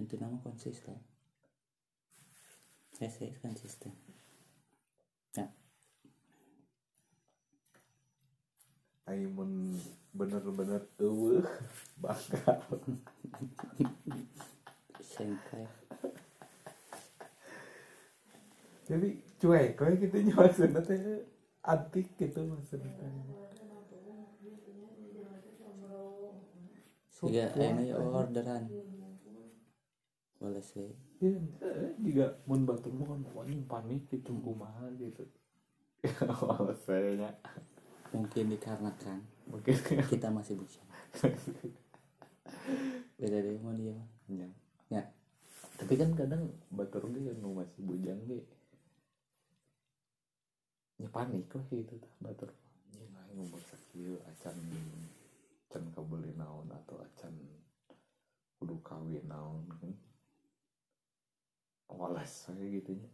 Itu 0.00 0.14
nama 0.18 0.40
konsisten. 0.42 0.96
Saya 2.94 3.10
saya 3.10 3.36
konsisten. 3.42 3.92
Ya, 5.34 5.50
Aimun 9.04 9.76
bener-bener 10.16 10.80
eueuh 10.96 11.44
bakal 12.00 12.58
sengkai. 15.04 15.66
jadi 18.84 19.08
cuek 19.40 19.68
kayak 19.80 19.96
gitu 20.00 20.16
nya 20.24 20.34
maksudnya 20.36 20.80
teh 20.84 21.00
antik 21.72 22.06
gitu 22.20 22.40
maksudnya 22.52 22.90
teh. 23.00 23.12
Siga 27.14 27.44
aya 27.56 27.80
ya 27.88 27.94
orderan. 27.98 28.64
Boleh 30.40 30.64
sih. 30.64 30.90
ya 31.22 31.30
eh, 31.64 31.90
juga 32.04 32.36
mun 32.44 32.68
batur 32.68 32.92
mah 32.92 33.06
kan 33.16 33.22
panik 33.70 34.02
gitu 34.12 34.36
kumaha 34.44 34.92
gitu 35.00 35.24
maksudnya 36.04 37.30
Mungkin 38.14 38.44
dikarenakan 38.54 39.18
mungkin 39.50 39.74
kita 40.12 40.28
masih 40.30 40.54
bujang. 40.54 40.86
Beda 43.18 43.38
deh 43.42 43.58
mau 43.58 43.74
dia. 43.74 43.96
Ya. 44.30 44.48
Ya. 44.92 45.02
Tapi 45.74 45.94
kan 45.98 46.14
kadang 46.14 46.54
batur 46.70 47.10
ge 47.10 47.34
nu 47.42 47.58
masih 47.58 47.80
bujang 47.82 48.18
nya 48.30 48.38
panik 51.10 51.48
lah 51.52 51.64
gitu 51.72 51.94
tah 51.98 52.14
batur. 52.22 52.50
Anjing 52.92 53.12
aing 53.12 53.38
umur 53.40 53.62
sakieu 53.66 54.16
acan 54.28 54.56
can 55.70 55.84
kabeli 55.90 56.30
naon 56.38 56.70
atau 56.70 57.00
acan 57.02 57.34
kudu 58.60 58.76
kawin 58.84 59.24
naon 59.26 59.66
kan. 59.68 59.90
Walas 61.94 62.50
kayak 62.50 62.82
gitu 62.82 62.98
nya. 62.98 63.10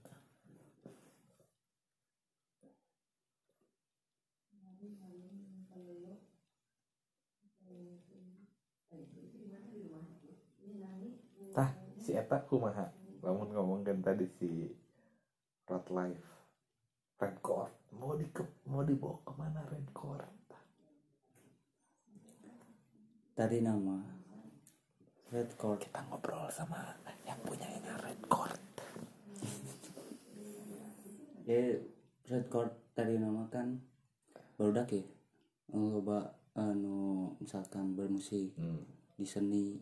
Tah 11.50 11.70
si 11.98 12.14
eta 12.14 12.38
kumaha 12.46 12.94
lamun 13.20 13.50
ngomongkan 13.52 14.00
tadi 14.00 14.24
si 14.38 14.70
road 15.68 15.84
life 15.92 16.24
red 17.20 17.36
mau 18.00 18.16
di 18.16 18.26
mau 18.64 18.80
dibawa 18.80 19.20
ke 19.20 19.32
mana 19.36 19.60
red 19.68 19.88
court 19.92 20.40
tadi 23.40 23.64
nama 23.64 23.96
red 25.32 25.48
court. 25.56 25.80
Kita 25.80 26.04
ngobrol 26.10 26.44
sama 26.52 26.92
yang 27.24 27.40
punya 27.40 27.64
ini 27.72 27.88
red 28.04 28.20
court. 28.28 28.60
Ya 31.48 31.80
red 32.28 32.44
court 32.52 32.76
tadi 32.92 33.16
nama 33.16 33.48
kan 33.48 33.80
baru 34.60 34.84
ya? 34.84 35.00
Loba 35.72 36.36
anu 36.52 37.32
misalkan 37.40 37.96
bermusik 37.96 38.52
hmm. 38.60 38.84
di 39.16 39.24
seni 39.24 39.80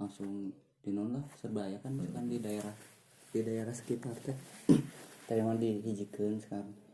langsung 0.00 0.50
di 0.82 0.90
non 0.90 1.14
lah 1.14 1.24
serba 1.36 1.70
ya 1.70 1.78
kan 1.78 1.94
misalkan 1.94 2.26
di 2.26 2.42
daerah 2.42 2.74
di 3.30 3.46
daerah 3.46 3.70
sekitar 3.70 4.16
teh. 4.26 4.34
Tadi 5.28 5.38
mah 5.44 5.54
dihijikan 5.54 6.40
sekarang 6.42 6.87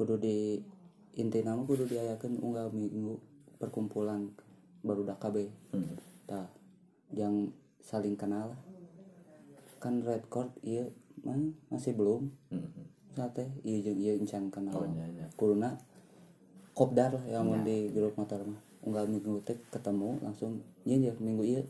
kudu 0.00 0.16
di 0.16 0.56
inti 1.20 1.44
nama 1.44 1.60
kudu 1.60 1.84
diayakan 1.84 2.40
unggal 2.40 2.72
minggu 2.72 3.20
perkumpulan 3.60 4.32
baru 4.80 5.04
KB 5.04 5.36
Hmm. 5.76 6.48
yang 7.12 7.52
saling 7.84 8.16
kenal. 8.16 8.56
Kan 9.76 10.00
red 10.00 10.24
court 10.32 10.48
iya 10.64 10.88
man, 11.20 11.52
masih 11.68 11.92
belum. 11.92 12.32
Hmm. 12.48 12.88
saat 13.12 13.34
teh 13.36 13.50
iya 13.66 13.84
jeung 13.84 13.98
iya 14.00 14.12
encan 14.16 14.48
kenal. 14.48 14.72
Oh, 14.72 14.86
iya, 14.86 15.04
iya. 15.10 15.26
kuduna 15.36 15.74
kopdar 16.72 17.10
lah 17.10 17.24
yang 17.26 17.44
mun 17.44 17.60
di 17.66 17.92
grup 17.92 18.16
motor 18.16 18.40
mah. 18.46 18.62
Unggal 18.80 19.04
minggu 19.04 19.42
teh 19.44 19.58
ketemu 19.68 20.16
langsung 20.24 20.64
iya 20.88 21.10
ya 21.10 21.12
minggu 21.20 21.44
iya. 21.44 21.62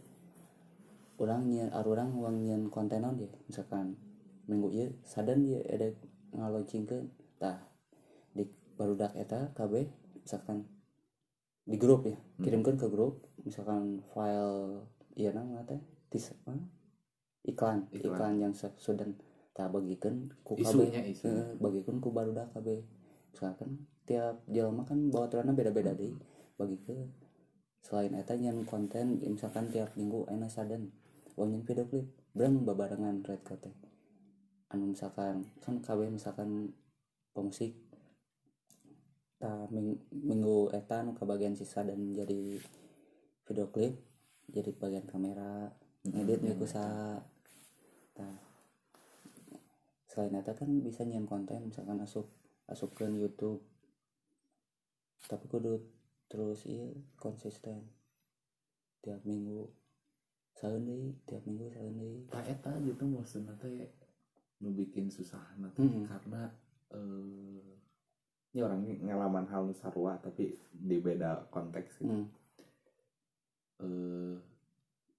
Orang 1.19 1.51
nyian 1.51 1.73
arurang 1.75 2.15
uang 2.15 2.47
nyian 2.47 2.69
konten 2.71 3.03
naon 3.03 3.19
ya 3.19 3.27
misalkan 3.51 3.99
minggu 4.47 4.71
iya 4.71 4.87
sadan 5.03 5.43
dia 5.43 5.65
ada 5.67 5.89
ngaloncingkeun 6.37 7.09
tah 7.41 7.70
barudak 8.81 9.13
eta 9.13 9.53
KB 9.53 9.85
misalkan 10.25 10.65
di 11.69 11.77
grup 11.77 12.09
ya 12.09 12.17
kirimkan 12.41 12.81
ke 12.81 12.89
grup 12.89 13.29
misalkan 13.45 14.01
file 14.17 14.89
iya 15.13 15.37
nama 15.37 15.61
teh 15.69 15.77
tis 16.09 16.33
apa? 16.33 16.57
iklan 17.45 17.85
Iklan. 17.93 18.17
iklan, 18.17 18.33
yang 18.41 18.53
sudah 18.57 19.05
tak 19.53 19.69
bagikan 19.69 20.33
ku 20.41 20.57
KB. 20.57 20.81
Eh, 20.97 21.53
bagikan 21.61 22.01
ku 22.01 22.09
barudak 22.09 22.49
KB 22.57 22.81
misalkan 23.37 23.85
tiap 24.09 24.41
jelma 24.49 24.89
kan 24.89 25.13
bawa 25.13 25.29
turana 25.29 25.53
beda-beda 25.53 25.93
deh 25.93 26.17
bagi 26.57 26.81
ke 26.81 26.97
selain 27.85 28.17
eta 28.17 28.33
nyen 28.33 28.65
konten 28.65 29.21
misalkan 29.21 29.69
tiap 29.69 29.93
minggu 30.01 30.25
enak 30.33 30.49
sadan 30.49 30.89
wanyin 31.37 31.69
video 31.69 31.85
klip 31.85 32.09
berang 32.33 32.65
babarengan 32.65 33.21
red 33.29 33.45
teh. 33.45 33.77
anu 34.73 34.97
misalkan 34.97 35.45
kan 35.61 35.85
KB 35.85 36.09
misalkan 36.09 36.73
pemusik 37.37 37.77
ta 39.41 39.65
ming- 39.73 40.05
minggu 40.13 40.69
eta 40.71 41.01
anu 41.01 41.17
kebagian 41.17 41.57
sisa 41.57 41.81
dan 41.81 42.13
jadi 42.13 42.61
video 43.49 43.67
klip 43.73 43.97
jadi 44.53 44.71
bagian 44.77 45.09
kamera 45.09 45.73
ngedit 46.05 46.45
hmm. 46.45 46.61
kusa 46.61 46.85
ta 48.13 48.29
selain 50.07 50.37
eta 50.37 50.53
kan 50.53 50.69
bisa 50.85 51.03
nyian 51.03 51.25
konten 51.25 51.73
misalkan 51.73 52.05
asup 52.05 52.29
asupkan 52.69 53.17
YouTube 53.17 53.65
tapi 55.25 55.47
kudu 55.49 55.81
terus 56.29 56.67
iya 56.67 56.91
konsisten 57.17 57.89
tiap 59.01 59.25
minggu 59.25 59.71
sahun 60.53 60.85
deui 60.85 61.17
tiap 61.25 61.41
minggu 61.49 61.73
sahun 61.73 61.95
deui 61.97 62.21
Nah, 62.29 62.45
eta 62.45 62.77
gitu 62.85 63.09
maksudnya 63.09 63.57
teh 63.57 63.89
nu 64.61 64.77
bikin 64.77 65.09
susah 65.09 65.41
nanti 65.57 65.81
Hmm. 65.81 66.05
karena 66.05 66.43
eh 66.93 67.80
ini 68.51 68.61
orang 68.67 68.81
ini 68.83 68.95
ngalaman 69.07 69.47
hal 69.47 69.63
nu 69.67 69.75
sarua 69.75 70.19
tapi 70.19 70.51
di 70.75 70.99
beda 70.99 71.47
konteks 71.55 72.03
gitu. 72.03 72.11
hmm. 72.11 72.27
Eh 73.81 74.37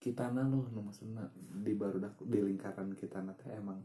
kita 0.02 0.34
loh 0.34 0.66
nu 0.74 0.82
maksudnya 0.82 1.30
di 1.62 1.78
barudak 1.78 2.18
di 2.26 2.42
lingkaran 2.42 2.90
kita 2.98 3.22
teh 3.38 3.54
emang 3.54 3.78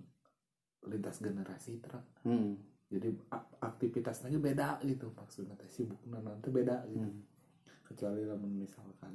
lintas 0.88 1.20
generasi 1.20 1.76
tra 1.84 2.00
hmm. 2.24 2.56
jadi 2.88 3.12
ak- 3.28 3.60
aktivitasnya 3.60 4.40
beda 4.40 4.80
gitu 4.80 5.12
maksudnya 5.12 5.52
teh 5.60 5.68
sibuk 5.68 6.00
nanti 6.08 6.48
beda 6.48 6.88
gitu 6.88 7.04
hmm. 7.04 7.20
kecuali 7.84 8.24
lamun 8.24 8.64
misalkan 8.64 9.12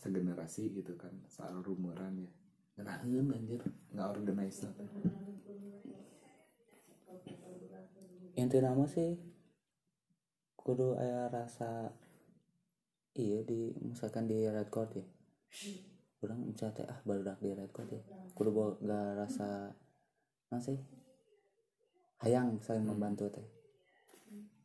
segenerasi 0.00 0.72
gitu 0.72 0.96
kan 0.96 1.12
soal 1.28 1.60
rumuran 1.60 2.24
ya 2.24 2.32
ngerahin 2.80 3.28
anjir 3.36 3.60
nggak 3.92 4.08
organize 4.08 4.64
inti 8.32 8.58
nama 8.64 8.88
sih 8.88 9.12
kudu 10.60 10.96
aya 11.00 11.32
rasa 11.32 11.88
iya 13.16 13.40
di 13.42 13.72
misalkan 13.80 14.28
di 14.28 14.44
red 14.44 14.68
court 14.68 14.92
ya. 14.94 15.06
Kurang 16.20 16.52
misalnya 16.52 16.84
teh, 16.84 16.86
ah 16.86 17.00
baru 17.02 17.24
di 17.40 17.50
red 17.56 17.72
court 17.72 17.90
ya. 17.90 18.02
Kudu 18.36 18.50
gak 18.84 19.08
rasa 19.16 19.72
nah 20.50 20.58
sih 20.58 20.74
hayang 22.20 22.60
saling 22.60 22.84
membantu 22.84 23.32
teh. 23.32 23.46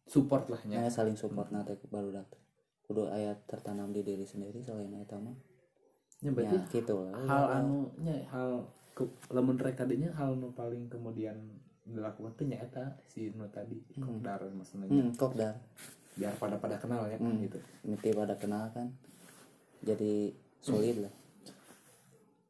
Support 0.05 0.51
lah 0.51 0.61
nya 0.67 0.85
Aya 0.85 0.91
saling 0.91 1.15
support 1.15 1.49
na 1.49 1.63
teh 1.63 1.79
baru 1.87 2.11
teh. 2.11 2.41
Kudu 2.85 3.09
aya 3.09 3.33
tertanam 3.47 3.89
di 3.95 4.03
diri 4.03 4.27
sendiri 4.27 4.61
selain 4.61 4.93
eta 4.99 5.17
mah. 5.17 5.33
Ya 6.23 6.31
berarti 6.31 6.57
gitu 6.71 6.95
lah. 7.07 7.15
hal 7.27 7.45
anu 7.63 7.91
nya 8.03 8.23
hal 8.31 8.67
lamun 9.31 9.59
rek 9.59 9.75
tadinya 9.75 10.11
hal 10.15 10.39
nu 10.39 10.55
paling 10.55 10.87
kemudian 10.87 11.35
dilakukan 11.85 12.33
tuh 12.33 12.45
nya 12.49 12.57
eta 12.65 12.97
si 13.05 13.29
nu 13.37 13.45
tadi 13.45 13.77
kopdar 13.93 14.41
maksudnya 14.49 14.89
hmm, 14.89 15.13
kok 15.13 15.37
dah 15.37 15.53
biar 16.17 16.33
pada 16.41 16.57
pada 16.57 16.81
kenal 16.81 17.05
ya 17.05 17.21
Hmm. 17.21 17.43
gitu. 17.45 17.59
Miti 17.85 18.09
pada 18.15 18.33
kenal 18.39 18.71
kan 18.73 18.89
jadi 19.85 20.33
solid 20.63 21.05
lah. 21.05 21.13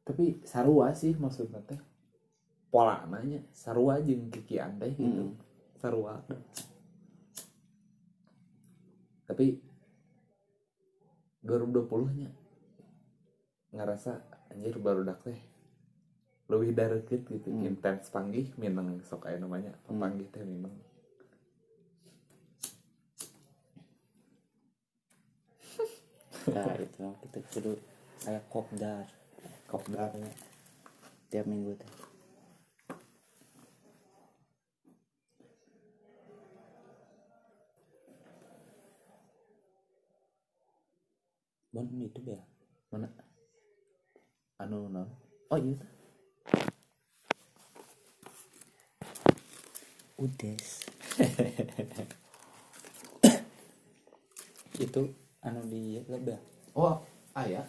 Tapi 0.06 0.40
sarua 0.46 0.94
sih 0.96 1.18
maksudnya 1.18 1.60
teh. 1.66 1.82
Pola 2.72 3.04
nanya 3.10 3.44
sarua 3.52 4.00
jeung 4.00 4.32
kiki 4.32 4.62
andai 4.62 4.96
gitu. 4.96 5.34
Hmm. 5.34 5.36
sarua. 5.82 6.22
Tapi 9.26 9.58
2020 11.44 12.22
nya 12.22 12.30
ngerasa 13.74 14.12
anjir 14.54 14.78
baru 14.80 15.04
dak 15.04 15.20
teh 15.26 15.55
lebih 16.46 16.78
darekeut 16.78 17.24
gitu. 17.26 17.50
Hmm. 17.50 17.66
intens 17.66 18.14
panggih 18.14 18.54
minang 18.62 19.02
sok 19.06 19.26
aya 19.26 19.42
namanya. 19.42 19.74
Hmm. 19.90 19.98
panggih 19.98 20.30
teh 20.30 20.46
minang 20.46 20.74
nah 26.54 26.78
itu 26.78 27.02
kita 27.26 27.40
kudu 27.50 27.74
aya 28.30 28.40
kopdar. 28.54 29.06
Kopdar 29.66 30.14
tiap 31.34 31.46
minggu 31.50 31.74
teh. 31.74 31.92
Bon 41.74 41.84
itu 41.92 42.22
ya? 42.24 42.40
Mana? 42.94 43.10
Anu 44.62 44.88
non? 44.88 45.10
Oh 45.52 45.60
iya 45.60 45.76
udes. 50.16 50.88
Itu 54.86 55.02
anu 55.44 55.62
di 55.68 56.00
lebah. 56.08 56.40
Oh 56.76 57.00
aya 57.36 57.64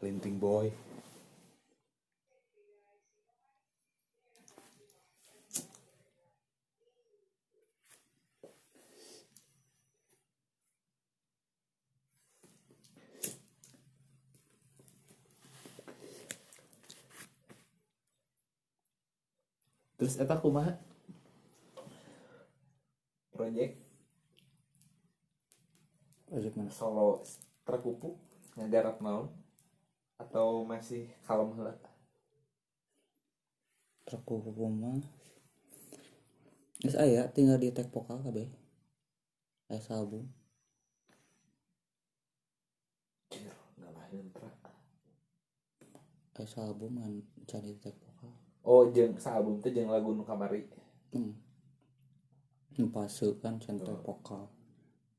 Linting 0.00 0.40
boy 0.40 0.72
terus 20.10 20.26
eta 20.26 20.42
kumaha 20.42 20.74
proyek 23.30 23.78
project 26.26 26.58
mana 26.58 26.74
solo 26.74 27.22
terkupu 27.62 28.18
ngegarap 28.58 28.98
naon 28.98 29.30
atau 30.18 30.66
masih 30.66 31.06
kalem 31.22 31.54
lah 31.62 31.78
terkupu 34.02 34.50
mah 34.66 34.98
Terus 36.82 36.96
ayah 36.98 37.30
tinggal 37.30 37.60
di 37.60 37.70
tag 37.70 37.92
vokal 37.92 38.18
kabeh. 38.24 38.48
Ayah 39.68 40.00
album. 40.00 40.32
Ayah 46.34 46.58
album 46.64 46.92
kan 46.98 47.12
cari 47.44 47.76
tag 47.78 47.92
vokal 48.00 48.09
oh 48.64 48.88
jeung 48.92 49.16
album 49.24 49.60
teh 49.62 49.72
jeung 49.72 49.88
lagu 49.88 50.12
nu 50.12 50.24
kamari. 50.24 50.66
Hmm. 51.12 51.34
Empase 52.78 53.36
kan 53.42 53.60
center 53.60 53.92
vokal 54.06 54.48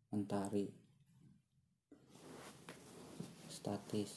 mentari 0.10 0.72
statis. 3.52 4.14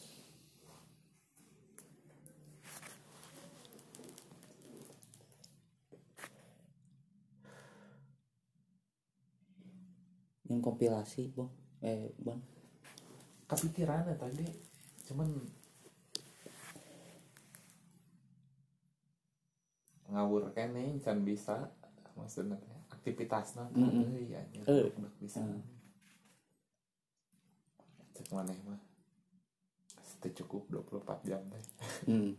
Yang 10.49 10.61
kompilasi 10.63 11.33
bang. 11.35 11.51
Eh 11.83 12.15
bang. 12.23 12.41
Kepikiran 13.45 14.09
ya 14.09 14.17
tadi 14.17 14.47
cuman 15.05 15.29
ngawur 20.25 20.49
kene 20.57 20.97
can 21.05 21.21
bisa 21.21 21.69
maksudnya 22.17 22.57
teh 22.57 22.73
aktivitasna 22.97 23.69
Mm-mm. 23.77 24.17
mm 24.17 24.25
iya 24.25 24.41
anjir 24.41 24.65
Eh. 24.65 24.89
budak 24.97 25.13
bisa 25.21 25.45
Mm. 25.45 25.61
cek 28.17 28.33
maneh 28.33 28.57
mah 28.65 28.81
cukup 30.33 30.65
24 30.73 31.29
jam 31.29 31.43
teh 31.53 31.65
hmm. 32.09 32.33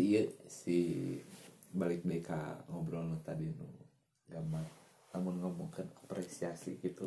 Si 0.00 0.16
iya. 0.16 0.24
Si 0.48 0.78
balik 1.76 2.08
ka 2.24 2.64
ngobrol 2.72 3.04
nu 3.04 3.20
tadi 3.20 3.52
nu 3.52 3.68
gambar. 4.32 4.64
Namun 5.12 5.44
ngomongkan 5.44 5.84
apresiasi 6.08 6.80
gitu. 6.80 7.04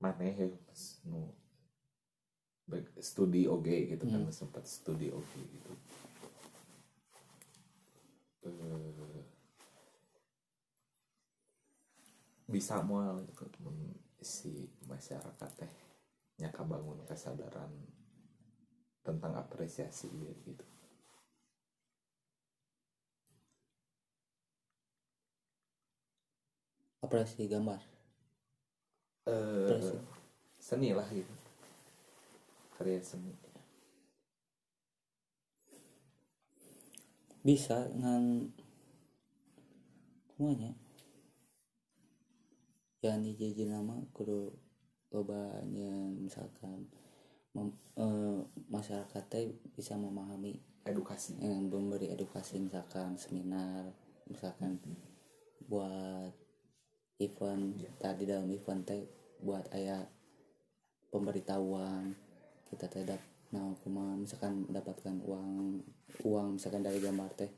Maneh 0.00 0.32
ya, 0.32 0.48
Mas, 0.64 1.04
nu 1.04 1.28
studi 3.04 3.44
oge 3.44 3.92
gitu 3.92 4.08
kan 4.08 4.24
Hmm. 4.24 4.32
sempat 4.32 4.64
studi 4.64 5.12
oge 5.12 5.42
gitu. 5.44 5.72
Eh, 8.48 9.20
bisa 12.48 12.80
moal 12.80 13.20
gitu 13.28 13.44
si 14.20 14.68
masyarakat 14.88 15.50
teh 15.60 15.72
nya 16.40 16.48
kabangun 16.48 17.04
kesadaran 17.04 17.68
tentang 19.00 19.32
apresiasi 19.36 20.08
gitu. 20.44 20.64
Apresiasi 27.00 27.48
gambar? 27.48 27.80
Eh 29.24 29.64
Apresiasi. 29.66 30.04
seni 30.60 30.92
lah 30.92 31.08
gitu. 31.08 31.32
Karya 32.76 33.00
seni. 33.00 33.32
Bisa 37.40 37.88
ngan 37.96 38.52
semuanya. 40.36 40.76
Yang 43.00 43.32
dijajin 43.32 43.72
nama 43.72 43.96
kudu 44.12 44.52
lobanya 45.08 45.88
misalkan 46.20 46.84
mem- 47.56 47.78
eh, 47.98 48.40
masyarakat 48.70 49.22
teh 49.30 49.50
bisa 49.74 49.94
memahami 49.98 50.58
edukasi. 50.86 51.36
yang 51.38 51.68
memberi 51.68 52.08
edukasi 52.10 52.58
misalkan 52.62 53.14
seminar 53.20 53.92
misalkan 54.26 54.80
buat 55.68 56.32
event 57.20 57.76
Iya. 57.76 57.90
tadi 58.00 58.22
dalam 58.24 58.48
event 58.50 58.82
teh 58.86 59.02
buat 59.44 59.66
ayah 59.76 60.02
pemberitahuan. 61.12 62.14
Kita 62.70 62.86
tidak 62.86 63.20
nah 63.50 63.66
kumaha 63.82 64.14
misalkan 64.14 64.62
mendapatkan 64.70 65.18
uang 65.26 65.82
uang 66.22 66.48
misalkan 66.54 66.86
dari 66.86 67.02
gambar 67.02 67.34
teh 67.34 67.50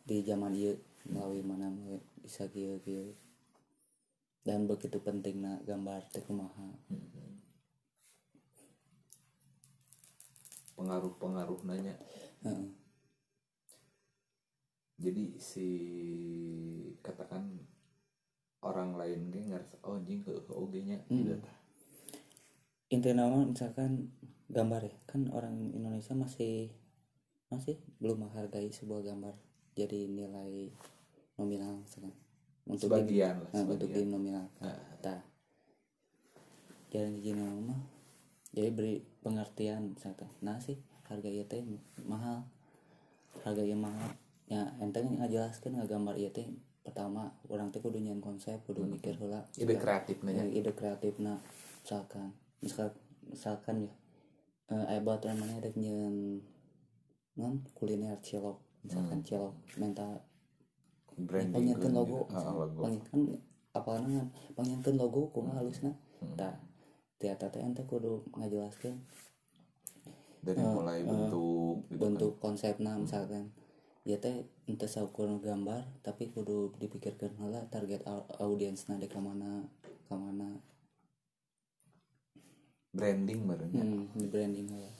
di 0.00 0.24
zaman 0.24 0.56
iya 0.56 0.72
melalui 1.12 1.44
mana 1.44 1.68
bisa 2.24 2.48
gitu 2.48 2.80
gitu 2.88 3.12
dan 4.48 4.64
begitu 4.64 4.96
pentingnya 4.96 5.60
gambar 5.68 6.08
teh 6.08 6.24
kumaha 6.24 6.72
pengaruh-pengaruh 10.80 11.60
nanya 11.68 11.92
Heeh. 12.40 12.72
jadi 14.96 15.36
si 15.36 15.68
katakan 17.04 17.52
orang 18.60 18.96
lain 18.96 19.28
ge 19.28 19.44
ngerasa 19.44 19.76
oh 19.84 20.00
jing 20.00 20.24
ke 20.24 20.32
oge 20.48 20.80
nya 20.84 20.98
Hmm. 21.08 21.24
gitu 21.28 21.36
intinya 22.90 23.28
misalkan 23.44 24.08
gambar 24.50 24.82
ya 24.88 24.96
kan 25.06 25.28
orang 25.30 25.70
Indonesia 25.70 26.16
masih 26.16 26.72
masih 27.52 27.78
belum 28.02 28.26
menghargai 28.26 28.72
sebuah 28.72 29.04
gambar 29.06 29.34
jadi 29.78 30.10
nilai 30.10 30.74
nominal 31.38 31.80
misalkan 31.80 32.12
untuk 32.66 32.90
di, 32.90 33.16
sebagian 33.16 33.36
lah 33.46 33.50
nah, 33.54 33.62
untuk 33.64 33.88
sebagian 33.88 34.04
dinominalkan 34.10 34.64
Ah. 34.64 34.80
Tah. 35.00 35.20
jadi 36.90 37.14
gini 37.14 37.40
mah 37.62 37.99
jadi 38.50 38.68
beri 38.74 38.94
pengertian 39.22 39.94
misalkan 39.94 40.26
nah 40.42 40.58
sih 40.58 40.78
harga 41.10 41.26
ieu 41.26 41.46
teh 41.46 41.62
mahal. 42.06 42.46
Harga 43.42 43.62
ieu 43.66 43.78
mahal. 43.78 44.14
Ya 44.46 44.74
enteng 44.78 45.18
ngajelaskeun 45.18 45.78
ngagambar 45.78 46.14
ieu 46.18 46.30
teh 46.30 46.46
pertama 46.86 47.34
orang 47.50 47.70
teh 47.74 47.82
kudu 47.82 47.98
nyian 47.98 48.22
konsep 48.22 48.62
kudu 48.66 48.86
mikir 48.86 49.18
heula. 49.18 49.42
Hmm. 49.42 49.62
ide 49.62 49.74
kreatif 49.78 50.22
nanya 50.22 50.46
ya, 50.46 50.62
ide 50.62 50.72
kreatif 50.74 51.18
nah 51.22 51.38
misalkan 51.82 52.34
misal 52.62 52.94
misalkan 53.26 53.86
ya 53.86 53.92
eh 54.70 54.84
aya 54.86 55.00
baturan 55.02 55.38
mana 55.38 55.58
ada 55.58 55.70
nyen 55.74 56.42
non 57.34 57.62
kuliner 57.74 58.18
cilok. 58.22 58.58
Misalkan 58.86 59.22
cilok 59.26 59.54
minta 59.78 60.22
branding 61.14 61.54
penginkeun 61.54 61.92
logo. 61.94 62.26
Ah, 62.30 62.54
logo. 62.54 62.86
Penginkeun 62.86 63.22
apa 63.70 63.90
kan 63.98 64.30
penginkeun 64.58 64.96
logo 64.98 65.30
kumaha 65.34 65.62
halusna. 65.62 65.94
Hmm. 66.22 66.36
tah 66.38 66.54
tiata 67.20 67.52
teh 67.52 67.60
ente 67.60 67.84
kudu 67.84 68.24
ngajelaskeun 68.40 68.96
dari 70.40 70.56
Eh, 70.64 70.72
mulai 70.72 71.04
eh, 71.04 71.06
bentuk 71.06 71.84
gitu 71.86 72.00
kan. 72.00 72.00
bentuk 72.00 72.32
konsepna 72.40 72.96
misalkan 72.96 73.52
ya 74.08 74.16
teh 74.16 74.48
ente 74.64 74.88
saukur 74.88 75.28
gambar 75.38 75.84
tapi 76.00 76.32
kudu 76.32 76.72
dipikirkan 76.80 77.36
heula 77.36 77.60
target 77.68 78.00
au- 78.08 78.24
audiensna 78.40 78.96
di 78.96 79.04
ka 79.04 79.20
mana 79.20 79.68
ka 80.08 80.16
mana 80.16 80.48
branding 82.90 83.46
barunya. 83.46 83.84
Hmm, 83.84 84.10
di 84.16 84.26
branding 84.26 84.66
heula. 84.72 84.90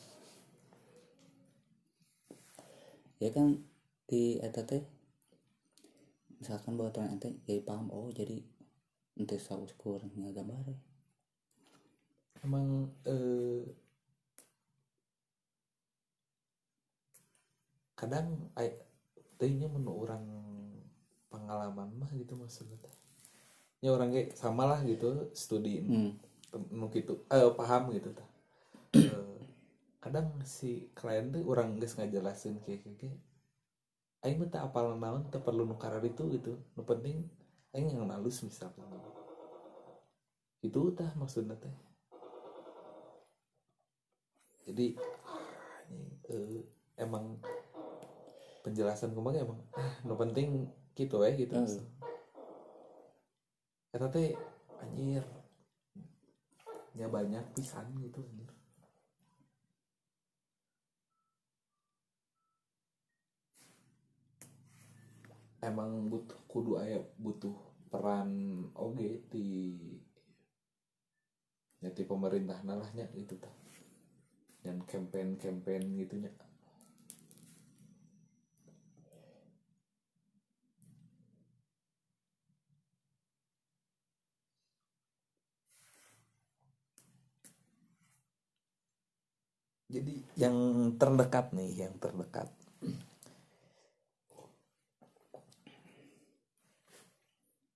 Ya 3.18 3.33
kan 3.33 3.64
di 4.06 4.37
eta 4.40 4.62
teh 4.68 4.85
misalkan 6.40 6.76
buat 6.76 6.92
orang 6.96 7.16
ente 7.16 7.37
jadi 7.48 7.61
paham 7.64 7.88
oh 7.92 8.09
jadi 8.12 8.40
ente 9.18 9.37
saukur 9.37 10.00
ngagambar 10.16 10.64
ya 10.68 10.78
emang 12.44 12.88
eh, 13.05 13.62
kadang 17.98 18.48
tehnya 19.37 19.68
menu 19.68 19.92
orang 19.92 20.24
pengalaman 21.29 21.88
mah 22.00 22.11
gitu 22.16 22.37
maksudnya 22.37 22.76
teh. 22.81 22.94
ya 23.81 23.92
orang 23.96 24.12
kayak 24.12 24.37
sama 24.37 24.68
lah 24.68 24.81
gitu 24.85 25.33
studi 25.33 25.81
hmm. 25.81 26.12
gitu 26.92 27.24
eh 27.33 27.48
paham 27.57 27.92
gitu 27.96 28.12
tah 28.12 28.31
Eh, 28.90 29.38
kadang 30.03 30.35
si 30.42 30.90
klien 30.98 31.31
tuh 31.31 31.46
orang 31.46 31.79
geus 31.79 31.94
ngajelasin 31.94 32.59
kayak 32.66 32.83
kayak 32.83 32.96
kayak 32.98 33.18
aing 34.26 34.42
mah 34.42 34.50
teu 34.50 34.59
apal 34.66 34.98
naon 34.98 35.31
teu 35.31 35.38
perlu 35.38 35.62
nu 35.62 35.79
karar 35.79 36.03
itu 36.03 36.26
gitu 36.35 36.59
nu 36.74 36.83
penting 36.83 37.22
aing 37.70 37.94
yang 37.94 38.11
halus 38.11 38.42
misalkan 38.42 38.83
itu 40.66 40.90
tah 40.98 41.14
maksudnya 41.14 41.55
teh 41.55 41.70
jadi 44.68 44.86
eh, 46.30 46.60
emang 47.00 47.40
penjelasan 48.60 49.16
kemarin 49.16 49.48
emang 49.48 49.60
ah 49.72 49.92
nu 50.04 50.14
penting 50.20 50.68
gitu 50.92 51.24
ya 51.24 51.32
gitu. 51.32 51.56
Hmm. 51.56 51.80
Eta 53.90 54.06
teh 54.12 54.36
anjir 54.84 55.24
ya 56.94 57.06
banyak 57.08 57.44
pisan 57.56 57.88
gitu 58.04 58.20
anjir. 58.20 58.50
Emang 65.60 66.08
butuh 66.08 66.40
kudu 66.48 66.80
aya 66.80 67.04
butuh 67.20 67.52
peran 67.92 68.64
oge 68.72 69.24
di 69.28 69.48
ya 71.80 71.90
di 71.92 72.04
pemerintah 72.04 72.60
nalahnya 72.64 73.08
gitu 73.16 73.36
tah 73.40 73.59
dan 74.64 74.84
campaign 74.84 75.36
campaign 75.40 75.82
gitunya. 75.96 76.32
Jadi 89.90 90.22
yang 90.38 90.54
terdekat 90.94 91.50
nih 91.50 91.82
yang 91.82 91.94
terdekat. 91.98 92.46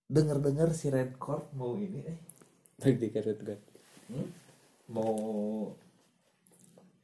Dengar-dengar 0.06 0.70
si 0.78 0.94
Red 0.94 1.18
Court 1.18 1.50
mau 1.58 1.74
ini 1.74 2.06
eh? 2.06 2.18
Garut 3.10 3.40
kan 3.42 3.60
Hmm? 4.04 4.28
mau 4.92 5.16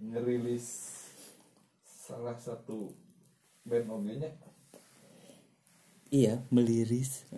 ngerilis 0.00 0.66
salah 1.84 2.34
satu 2.40 2.96
band 3.68 3.92
ogenya 3.92 4.32
iya 6.08 6.40
meliris. 6.48 7.28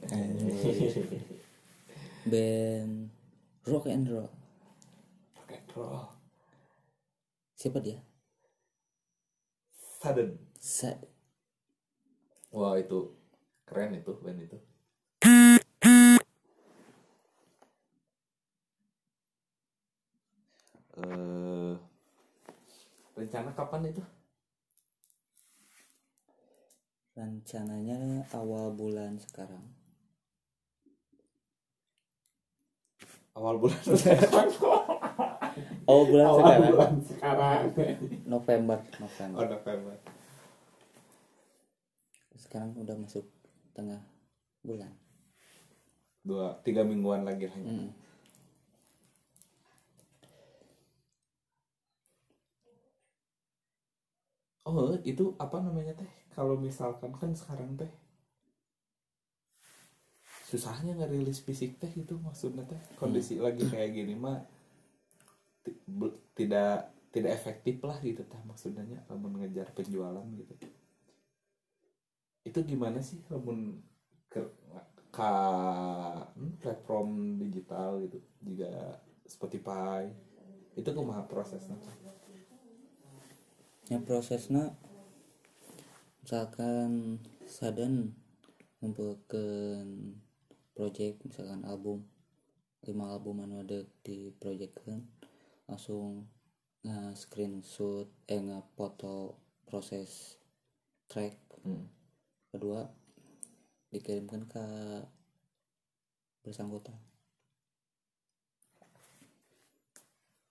Band 2.22 3.10
rock 3.66 3.90
and 3.90 4.06
roll. 4.06 4.30
Pakai 5.34 5.58
roll. 5.74 6.06
Siapa 7.58 7.82
dia? 7.82 7.98
Sudden. 9.98 10.38
Sad 10.62 11.02
wah 12.54 12.78
itu 12.78 13.10
keren 13.66 13.98
itu 13.98 14.12
band 14.22 14.38
itu. 14.38 14.58
Eh 21.02 21.41
rencana 23.12 23.52
kapan 23.52 23.88
itu? 23.88 24.02
Rencananya 27.12 28.24
awal 28.32 28.72
bulan 28.72 29.20
sekarang. 29.20 29.60
Awal 33.32 33.56
bulan 33.60 33.80
awal 35.88 36.04
bulan 36.08 36.24
awal 36.24 36.40
sekarang. 36.40 36.68
bulan 36.68 36.92
sekarang. 37.04 37.60
November 38.24 38.78
November. 38.96 39.38
Oh 39.40 39.48
November. 39.48 39.94
Sekarang 42.36 42.70
udah 42.76 42.96
masuk 42.96 43.24
tengah 43.72 44.00
bulan. 44.60 44.92
Dua 46.22 46.60
tiga 46.62 46.84
mingguan 46.84 47.24
lagi 47.24 47.48
lah 47.48 47.56
Mm. 47.56 47.88
Oh, 54.62 54.94
itu 55.02 55.34
apa 55.42 55.58
namanya 55.58 55.98
teh? 55.98 56.10
Kalau 56.32 56.54
misalkan 56.54 57.10
kan 57.18 57.34
sekarang 57.34 57.74
teh 57.74 57.90
susahnya 60.52 60.92
ngerilis 60.92 61.40
fisik 61.40 61.80
teh 61.80 61.88
itu 61.96 62.14
maksudnya 62.20 62.62
teh 62.68 62.76
kondisi 63.00 63.40
lagi 63.40 63.64
kayak 63.64 63.96
gini 63.96 64.12
mah 64.12 64.36
tidak 66.36 66.92
tidak 67.08 67.30
efektif 67.32 67.80
lah 67.80 67.96
gitu 68.04 68.22
teh 68.22 68.42
maksudnya 68.44 69.02
kalau 69.08 69.18
mengejar 69.18 69.72
penjualan 69.74 70.24
gitu. 70.38 70.54
Itu 72.46 72.58
gimana 72.62 73.02
sih 73.02 73.18
lamun 73.32 73.82
ke 74.30 74.44
ka 75.12 75.34
hmm, 76.32 76.56
platform 76.62 77.36
digital 77.36 78.00
gitu 78.06 78.18
juga 78.40 78.96
Spotify 79.28 80.08
itu 80.72 80.88
kumaha 80.88 81.28
prosesnya 81.28 81.76
ya 83.90 83.98
prosesnya 84.02 84.74
misalkan 86.22 87.18
sadan 87.46 88.14
ngumpulkan 88.78 90.14
project 90.74 91.22
misalkan 91.26 91.62
album 91.66 92.06
lima 92.86 93.14
album 93.14 93.42
anu 93.42 93.62
ada 93.62 93.82
di 94.02 94.30
project 94.42 94.74
kan 94.82 95.02
langsung 95.70 96.26
nge 96.82 97.14
screenshot 97.14 98.10
eh 98.26 98.42
nge 98.42 98.58
foto 98.74 99.38
proses 99.66 100.38
track 101.06 101.38
Hmm. 101.62 101.86
kedua 102.50 102.90
dikirimkan 103.94 104.42
ke 104.50 104.66
bersangkutan. 106.42 106.98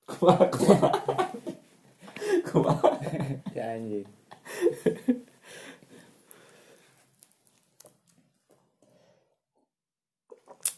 Kumaha 0.08 0.46
kumaha 0.48 0.90
kumaha 2.48 2.90
ya 3.58 3.66
anjing. 3.76 4.08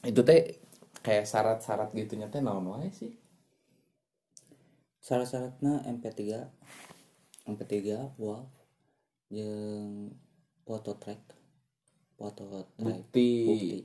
Itu 0.03 0.21
teh 0.27 0.59
kayak 1.03 1.25
syarat-syarat 1.27 1.89
gitunya 1.95 2.27
teh 2.27 2.43
naon 2.43 2.67
wae 2.67 2.91
sih? 2.91 3.11
Syarat-syaratnya 5.03 5.83
MP3 5.87 6.19
MP3 7.43 7.73
WAV 8.19 8.47
yang 9.33 10.11
foto 10.63 10.95
track 10.95 11.21
foto 12.15 12.43
track. 12.47 12.67
Bukti, 12.79 13.29
bukti. 13.47 13.79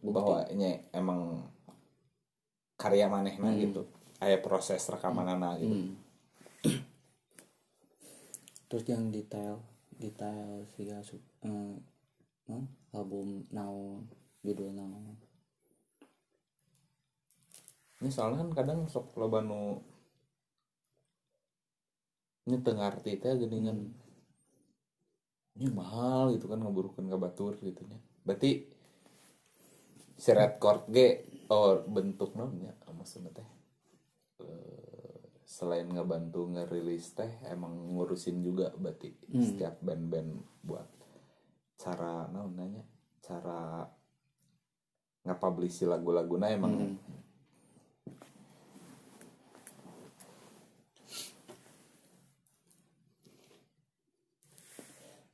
Bukti. 0.00 0.14
bahwa 0.16 0.38
nya 0.56 0.80
emang 0.96 1.44
karya 2.76 3.08
manehna 3.08 3.52
Hmm. 3.52 3.60
gitu. 3.60 3.82
Aya 4.20 4.36
proses 4.40 4.84
rekamanana 4.88 5.56
gitu. 5.60 5.76
Hmm. 5.76 5.96
Terus 8.70 8.86
yang 8.86 9.10
detail 9.10 9.58
detail 9.98 10.62
sih 10.78 10.86
eh, 10.86 11.74
non, 12.46 12.64
album 12.94 13.44
naon 13.50 14.06
judul 14.46 14.70
naon 14.70 15.18
ini 18.00 18.08
soalnya 18.08 18.46
kan 18.46 18.50
kadang 18.54 18.80
sok 18.86 19.18
loba 19.18 19.42
nu 19.42 19.82
ini 22.48 22.56
tengah 22.64 22.88
arti 22.88 23.20
teh 23.20 23.36
geuningan 23.36 23.92
ini 25.60 25.68
mahal 25.68 26.32
gitu 26.32 26.48
kan 26.48 26.56
ngaburukeun 26.64 27.12
ka 27.12 27.20
batur 27.20 27.52
gitu 27.60 27.84
nya. 27.84 28.00
Berarti 28.24 28.64
si 30.16 30.30
red 30.32 30.56
cord 30.56 30.88
ge 30.88 31.20
oh 31.52 31.84
bentuk 31.84 32.32
naonnya 32.32 32.72
maksudnya 32.96 33.28
teh. 33.28 33.44
Eh, 33.44 33.59
selain 35.50 35.90
ngebantu 35.90 36.46
ngerilis 36.46 37.10
teh 37.18 37.32
emang 37.50 37.74
ngurusin 37.90 38.38
juga 38.38 38.70
berarti 38.78 39.10
Hmm. 39.34 39.42
setiap 39.42 39.74
band-band 39.82 40.30
buat 40.62 40.86
cara 41.74 42.30
naon 42.30 42.54
nanya 42.54 42.84
cara 43.18 43.82
ngapublish 45.26 45.82
lagu-laguna 45.90 46.46
emang 46.54 46.74
Hmm. 46.78 46.96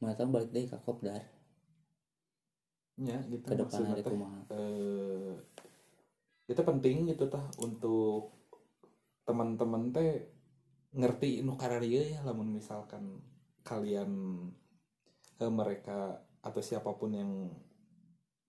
Mengatang 0.01 0.33
balik 0.33 0.51
deh 0.53 0.65
ke 0.69 0.79
kopdar 0.85 1.25
ya 2.97 3.21
gitu 3.29 3.45
ke 3.45 3.61
depan 3.61 3.93
hari 3.93 4.01
kumaha 4.01 4.41
eh, 4.57 5.37
itu 6.49 6.63
penting 6.65 7.05
gitu 7.13 7.29
tah 7.29 7.45
untuk 7.61 8.33
teman-teman 9.27 9.83
teh 9.95 10.11
ngerti 11.01 11.45
nu 11.47 11.55
karya 11.63 12.03
ya 12.17 12.21
lamun 12.27 12.49
misalkan 12.59 13.05
kalian 13.69 14.11
eh, 15.43 15.53
mereka 15.61 15.99
atau 16.47 16.63
siapa 16.63 16.91
pun 17.01 17.11
yang 17.21 17.33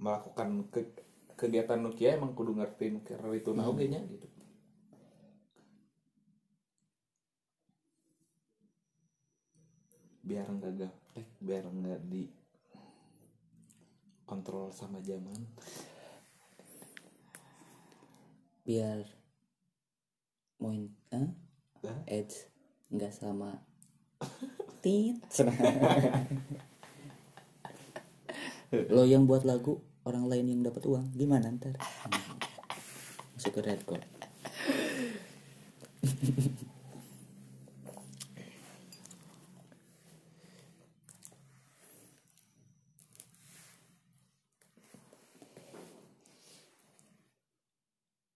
melakukan 0.04 0.50
ke- 0.74 0.94
kegiatan 1.40 1.80
nukia 1.82 2.10
emang 2.18 2.32
kudu 2.38 2.54
ngerti 2.60 2.86
nu 2.94 3.00
karya 3.08 3.42
itu 3.42 3.50
Hmm. 3.54 3.90
nya 3.92 4.02
gitu 4.14 4.28
biar 10.28 10.48
nggak 10.52 10.74
gaptek 10.82 11.28
biar 11.40 11.66
nggak 11.72 12.02
di 12.12 12.24
kontrol 14.28 14.76
sama 14.76 15.00
zaman 15.00 15.40
biar 18.68 19.17
moin 20.58 20.90
eh? 21.14 21.30
Hah? 21.86 22.00
edge 22.10 22.50
nggak 22.90 23.14
sama 23.14 23.62
tit 24.82 25.22
lo 28.96 29.06
yang 29.06 29.30
buat 29.30 29.46
lagu 29.46 29.80
orang 30.04 30.26
lain 30.26 30.50
yang 30.50 30.62
dapat 30.66 30.84
uang 30.90 31.14
gimana 31.14 31.54
ntar 31.54 31.78
masuk 33.38 33.54
ke 33.54 33.62
red 33.62 33.86
code 33.86 34.02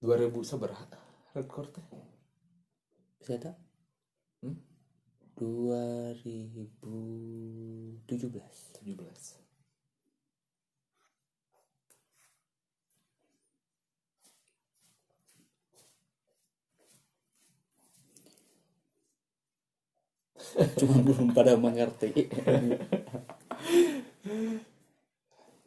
2000 0.01 0.33
sabaraha 0.45 1.00
record 1.31 1.71
teh 1.71 1.87
bisa 3.21 3.37
tak? 3.39 3.55
Hmm? 4.43 4.59
2017 5.39 8.09
17 8.09 9.41
cuma 20.79 20.99
belum 20.99 21.31
pada 21.31 21.55
mengerti. 21.55 22.27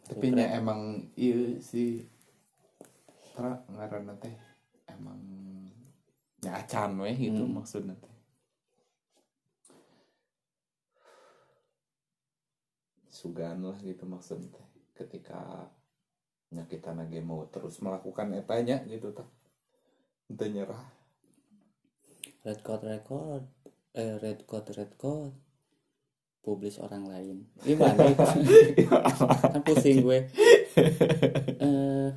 Tapi 0.05 0.27
nya 0.35 0.61
emang 0.61 1.09
iya 1.17 1.57
sih. 1.65 2.05
Tra 3.33 3.65
ngaranna 3.73 4.13
teh 4.21 4.37
emang 4.93 5.17
nya 6.45 6.61
acan 6.61 7.01
we 7.01 7.11
gitu 7.17 7.43
Hmm. 7.43 7.57
maksudnya. 7.57 7.97
Teh 7.97 8.13
sugan 13.09 13.63
lah 13.65 13.79
gitu 13.81 14.05
maksudnya 14.05 14.51
teh 14.53 14.67
ketika 14.95 15.71
kita 16.71 16.95
nage 16.95 17.19
mau 17.19 17.43
terus 17.51 17.83
melakukan 17.83 18.31
etanya 18.39 18.79
gitu 18.87 19.11
tak. 19.11 19.27
Ente 20.31 20.47
nyerah. 20.53 20.85
Red 22.47 22.61
code 22.63 22.85
record 22.87 23.43
eh 23.95 24.15
red 24.23 24.47
code 24.47 24.71
red 24.77 24.93
code 25.01 25.35
publis 26.45 26.77
orang 26.79 27.09
lain. 27.09 27.37
Gimana? 27.65 28.05
Itu 28.13 28.23
kan 29.53 29.63
pusing 29.65 30.05
gue. 30.05 30.29
Eh 31.59 32.09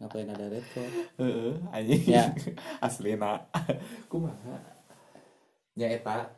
ngapain 0.00 0.32
ada 0.32 0.46
red 0.48 0.64
code? 0.72 0.94
Heeh, 1.20 1.52
anjing. 1.70 2.02
Ya. 2.08 2.24
aslina 2.86 3.44
kumaha? 4.10 4.56
Nya 5.76 5.92
eta. 5.92 6.32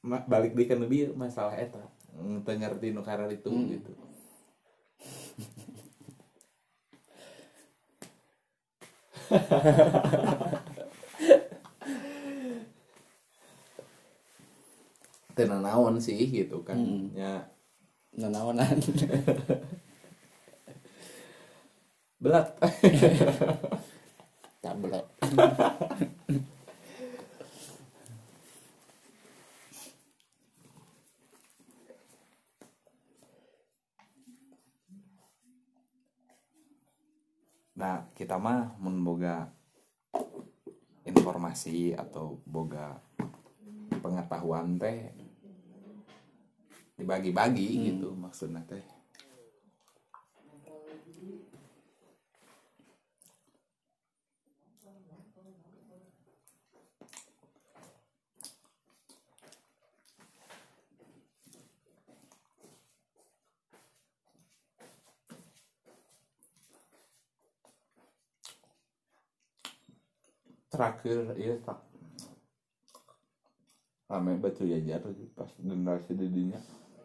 Ma- 0.00 0.24
balik 0.24 0.56
di 0.56 0.64
kan 0.64 0.80
lebih 0.80 1.12
masalah 1.12 1.54
eta. 1.60 1.80
Teu 2.44 2.56
ngerti 2.56 2.90
nu 2.90 3.04
karar 3.04 3.28
itu 3.30 3.52
Hmm. 3.52 3.68
gitu. 3.68 3.92
Teu 15.36 15.46
naon 15.46 15.94
sih 16.02 16.18
gitu 16.36 16.56
kan. 16.66 16.76
Hmm. 16.78 17.06
ya. 17.14 17.34
Nanaonan 18.20 18.76
belat 22.20 22.52
tablet 24.62 25.04
Nah, 37.80 38.04
kita 38.12 38.36
mah 38.36 38.76
memboga 38.76 39.48
informasi 41.08 41.96
atau 41.96 42.36
boga 42.44 43.00
pengetahuan 44.04 44.76
teh 44.76 45.08
dibagi-bagi 47.00 47.68
Hmm. 47.72 47.84
gitu 47.88 48.08
maksudnya 48.12 48.60
teh. 48.68 48.99
Terakhir 70.80 71.36
iya 71.36 71.60
tak. 71.60 71.76
Rame 74.08 74.40
batu 74.40 74.64
jajar 74.64 75.04
pas 75.36 75.52
generasi 75.60 76.16
didinya 76.16 76.56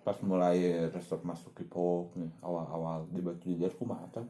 pas 0.07 0.15
mulai 0.23 0.88
resep 0.95 1.19
masuk 1.28 1.51
hip 1.59 1.76
hop 1.76 2.15
nih 2.15 2.32
awal-awal 2.39 3.03
di 3.11 3.19
batu 3.19 3.51
jajar 3.51 3.76
kumaha 3.76 4.07
kan 4.15 4.26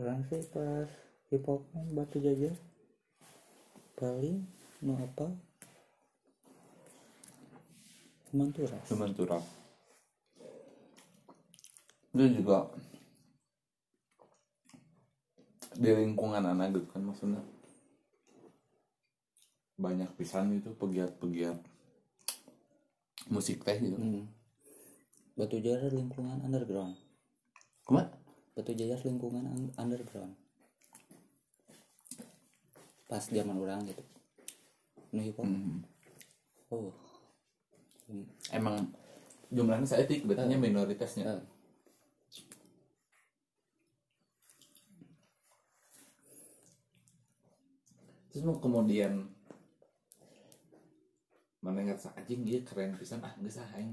orang 0.00 0.24
sih 0.32 0.40
pas 0.48 0.88
hip 1.28 1.44
hop 1.44 1.68
batu 1.92 2.16
jajar 2.16 2.56
paling 4.00 4.40
nu 4.80 4.96
apa? 4.96 5.28
Cuman 8.32 9.12
turap 9.12 9.44
itu 12.12 12.24
juga 12.40 12.72
di 15.76 15.90
lingkungan 15.90 16.42
anak 16.42 16.76
gitu 16.76 16.86
kan 16.90 17.02
maksudnya. 17.02 17.42
Banyak 19.76 20.12
pisan 20.14 20.52
itu 20.54 20.70
pegiat-pegiat 20.76 21.58
musik 23.30 23.62
teh 23.62 23.78
gitu. 23.78 23.96
Hmm. 23.96 24.26
batu 25.32 25.56
jajar 25.56 25.88
lingkungan 25.88 26.44
underground. 26.44 26.92
Kumaha 27.88 28.12
batu 28.52 28.76
jajar 28.76 29.00
lingkungan 29.00 29.44
un- 29.48 29.74
underground. 29.80 30.36
Pas 33.08 33.24
zaman 33.24 33.56
orang 33.56 33.80
gitu. 33.88 34.04
Nu 35.12 35.20
hip 35.24 35.36
hop 35.40 35.48
Hmm. 35.48 35.80
oh. 36.68 36.92
Emang 38.52 38.92
jumlahnya 39.48 39.88
saya 39.88 40.04
tik 40.04 40.28
betulnya 40.28 40.60
minoritasnya. 40.60 41.24
Eh, 41.24 41.40
terus 48.32 48.48
mau 48.48 48.56
kemudian 48.56 49.28
ngerasa 51.60 52.16
anjing 52.16 52.42
dia 52.48 52.64
keren 52.64 52.96
pisan. 52.96 53.20
Ah 53.20 53.36
geus 53.36 53.60
ah 53.60 53.68
aing 53.76 53.92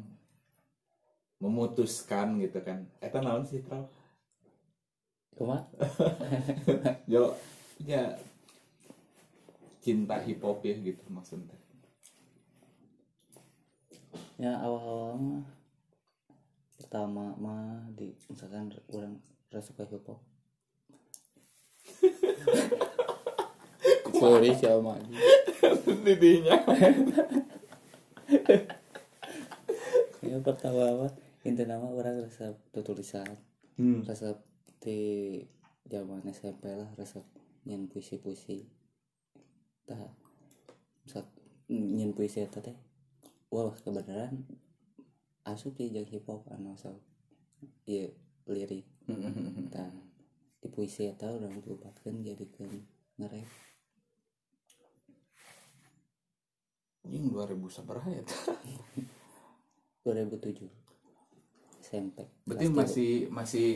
memutuskan 1.44 2.40
gitu 2.40 2.64
kan. 2.64 2.88
Eta 3.04 3.20
naon 3.20 3.44
sih 3.44 3.60
trau 3.60 3.92
kumaha 5.36 5.68
yo 7.14 7.36
ya 7.84 8.16
cinta 9.84 10.20
hip 10.24 10.40
hop 10.40 10.64
ya 10.64 10.80
gitu 10.80 11.04
maksudnya. 11.12 11.60
Ya 14.40 14.56
awal-awal 14.64 15.20
mah 15.20 15.44
pertama 16.80 17.36
mah 17.36 17.92
di 17.92 18.16
misalkan 18.32 18.72
orang 18.96 19.20
rasa 19.52 19.76
ke 19.76 19.84
hip 19.84 20.08
hop 20.08 20.24
sorry 24.20 24.52
sama 24.54 25.00
didinya 26.06 26.58
ya 30.20 30.38
pertama 30.44 31.08
mah 31.08 31.12
intinya 31.48 31.80
mah 31.80 31.92
orang 31.96 32.28
rasa 32.28 32.54
tulisan 32.76 33.40
hmm. 33.80 34.04
resep 34.04 34.38
di 34.84 35.00
zaman 35.88 36.24
SMP 36.30 36.72
lah 36.76 36.88
resep 36.96 37.24
nyen 37.68 37.90
puisi-puisi. 37.92 38.64
Tah 39.88 40.00
misal 41.04 41.26
nyen 41.72 42.14
puisi 42.14 42.44
eta 42.44 42.62
teh 42.62 42.78
wah 43.50 43.74
kebenaran 43.74 44.46
asup 45.48 45.76
jeung 45.80 46.06
hip 46.06 46.28
hop 46.30 46.46
anu 46.54 46.78
asal 46.78 46.96
ieu 47.90 48.14
lirik. 48.48 48.86
Tah 49.74 49.90
di 50.60 50.68
puisi 50.68 51.08
eta 51.10 51.32
urang 51.32 51.58
diubatkeun 51.64 52.22
jadikeun 52.22 52.84
ngerep 53.20 53.69
anjing 57.04 57.26
2000 57.28 57.56
sabaraha 57.70 58.10
ya 58.12 58.24
2007 60.04 60.68
SMP 61.82 62.18
berarti 62.44 62.66
Kelas 62.66 62.70
tiga. 62.70 62.80
masih 62.80 63.12
masih 63.30 63.68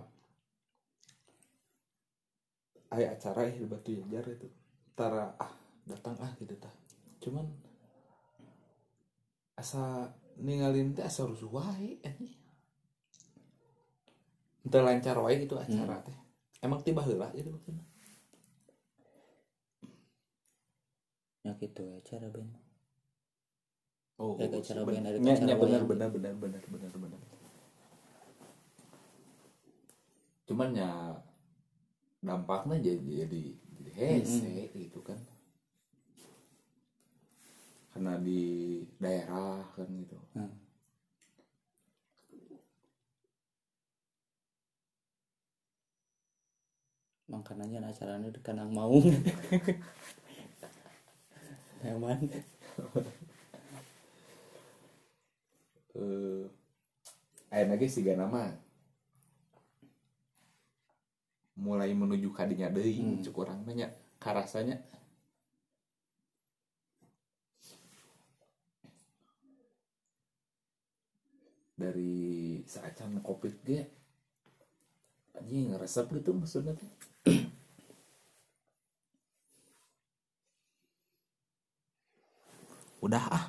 aya 2.89 3.13
acara 3.13 3.45
ya 3.47 3.53
di 3.57 3.67
Batu 3.69 3.91
Jajar 3.93 4.25
itu. 4.29 4.47
Tara 4.97 5.31
ah 5.37 5.53
datang 5.85 6.15
ah 6.19 6.31
gitu 6.41 6.53
tah. 6.57 6.73
Cuman 7.21 7.45
asa 9.55 10.07
ninggalin 10.39 10.95
teh 10.95 11.03
asa 11.03 11.27
rusuh 11.27 11.51
wae 11.51 11.99
teu 14.69 14.81
lancar 14.85 15.17
wae 15.19 15.35
gitu 15.43 15.55
acara 15.59 15.99
teh. 16.05 16.17
Emang 16.61 16.79
tiba 16.83 17.01
heula 17.03 17.31
gitu 17.35 17.49
maksudnya 17.51 17.83
ya 21.39 21.55
gitu 21.55 21.81
ya 21.87 21.97
cara 22.03 22.27
band 22.29 22.51
Oh, 24.19 24.35
Ada 24.35 24.59
acara 24.59 24.83
band, 24.83 25.07
ada 25.07 25.15
Nya- 25.15 25.31
acara 25.39 25.47
nya 25.47 25.55
benar 25.55 25.81
benar 25.87 26.09
benar 26.11 26.33
benar 26.35 26.63
benar 26.67 26.91
benar. 26.91 27.21
Cuman 30.43 30.75
ya 30.75 31.08
dampaknya 32.19 32.77
jadi 32.83 33.25
jadi, 33.25 33.43
jadi 33.79 33.91
hese 33.95 34.55
gitu 34.75 34.99
kan. 35.03 35.19
Karena 37.95 38.15
di 38.21 38.41
daerah 39.01 39.63
kan 39.75 39.87
gitu. 39.89 40.17
Hmm. 40.35 40.69
makanannya 47.29 47.85
acaranya 47.85 48.33
di 48.33 48.41
kanang 48.41 48.73
maung 48.73 49.05
Hewan 51.85 52.19
Eh 55.93 56.43
aya 57.49 57.65
lagi 57.65 57.89
siga 57.89 58.13
nama 58.13 58.53
mulai 61.59 61.91
menuju 61.91 62.29
kadinya 62.31 62.67
deui 62.71 62.95
Hmm. 62.97 63.19
teh 63.67 63.75
nya 63.75 63.87
karasanya 64.23 64.79
dari 71.79 72.15
saacan 72.67 73.23
covid 73.23 73.55
ge 73.63 73.81
anjing 75.39 75.71
resep 75.79 76.11
gitu 76.19 76.35
maksudnya 76.35 76.75
teh 76.75 76.91
udah 83.05 83.23
ah. 83.31 83.45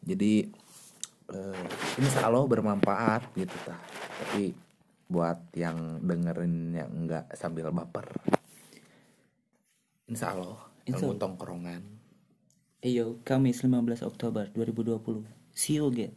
Jadi 0.00 0.48
eh, 1.30 1.66
insya 2.00 2.26
Allah 2.26 2.42
bermanfaat 2.48 3.28
gitu 3.36 3.52
tah 3.68 3.76
tapi 4.24 4.56
buat 5.10 5.50
yang 5.58 5.98
dengerin 6.06 6.70
yang 6.72 6.90
enggak 6.94 7.26
sambil 7.34 7.74
baper 7.74 8.06
insya 10.06 10.32
Allah 10.38 10.70
Insya 10.86 11.04
ilmu 11.04 11.18
Allah. 11.18 11.20
tongkrongan 11.20 11.82
Iyo, 12.80 13.20
Kamis 13.28 13.60
15 13.60 14.08
Oktober 14.08 14.48
2020. 14.56 15.28
See 15.52 15.76
you 15.76 15.92
again. 15.92 16.16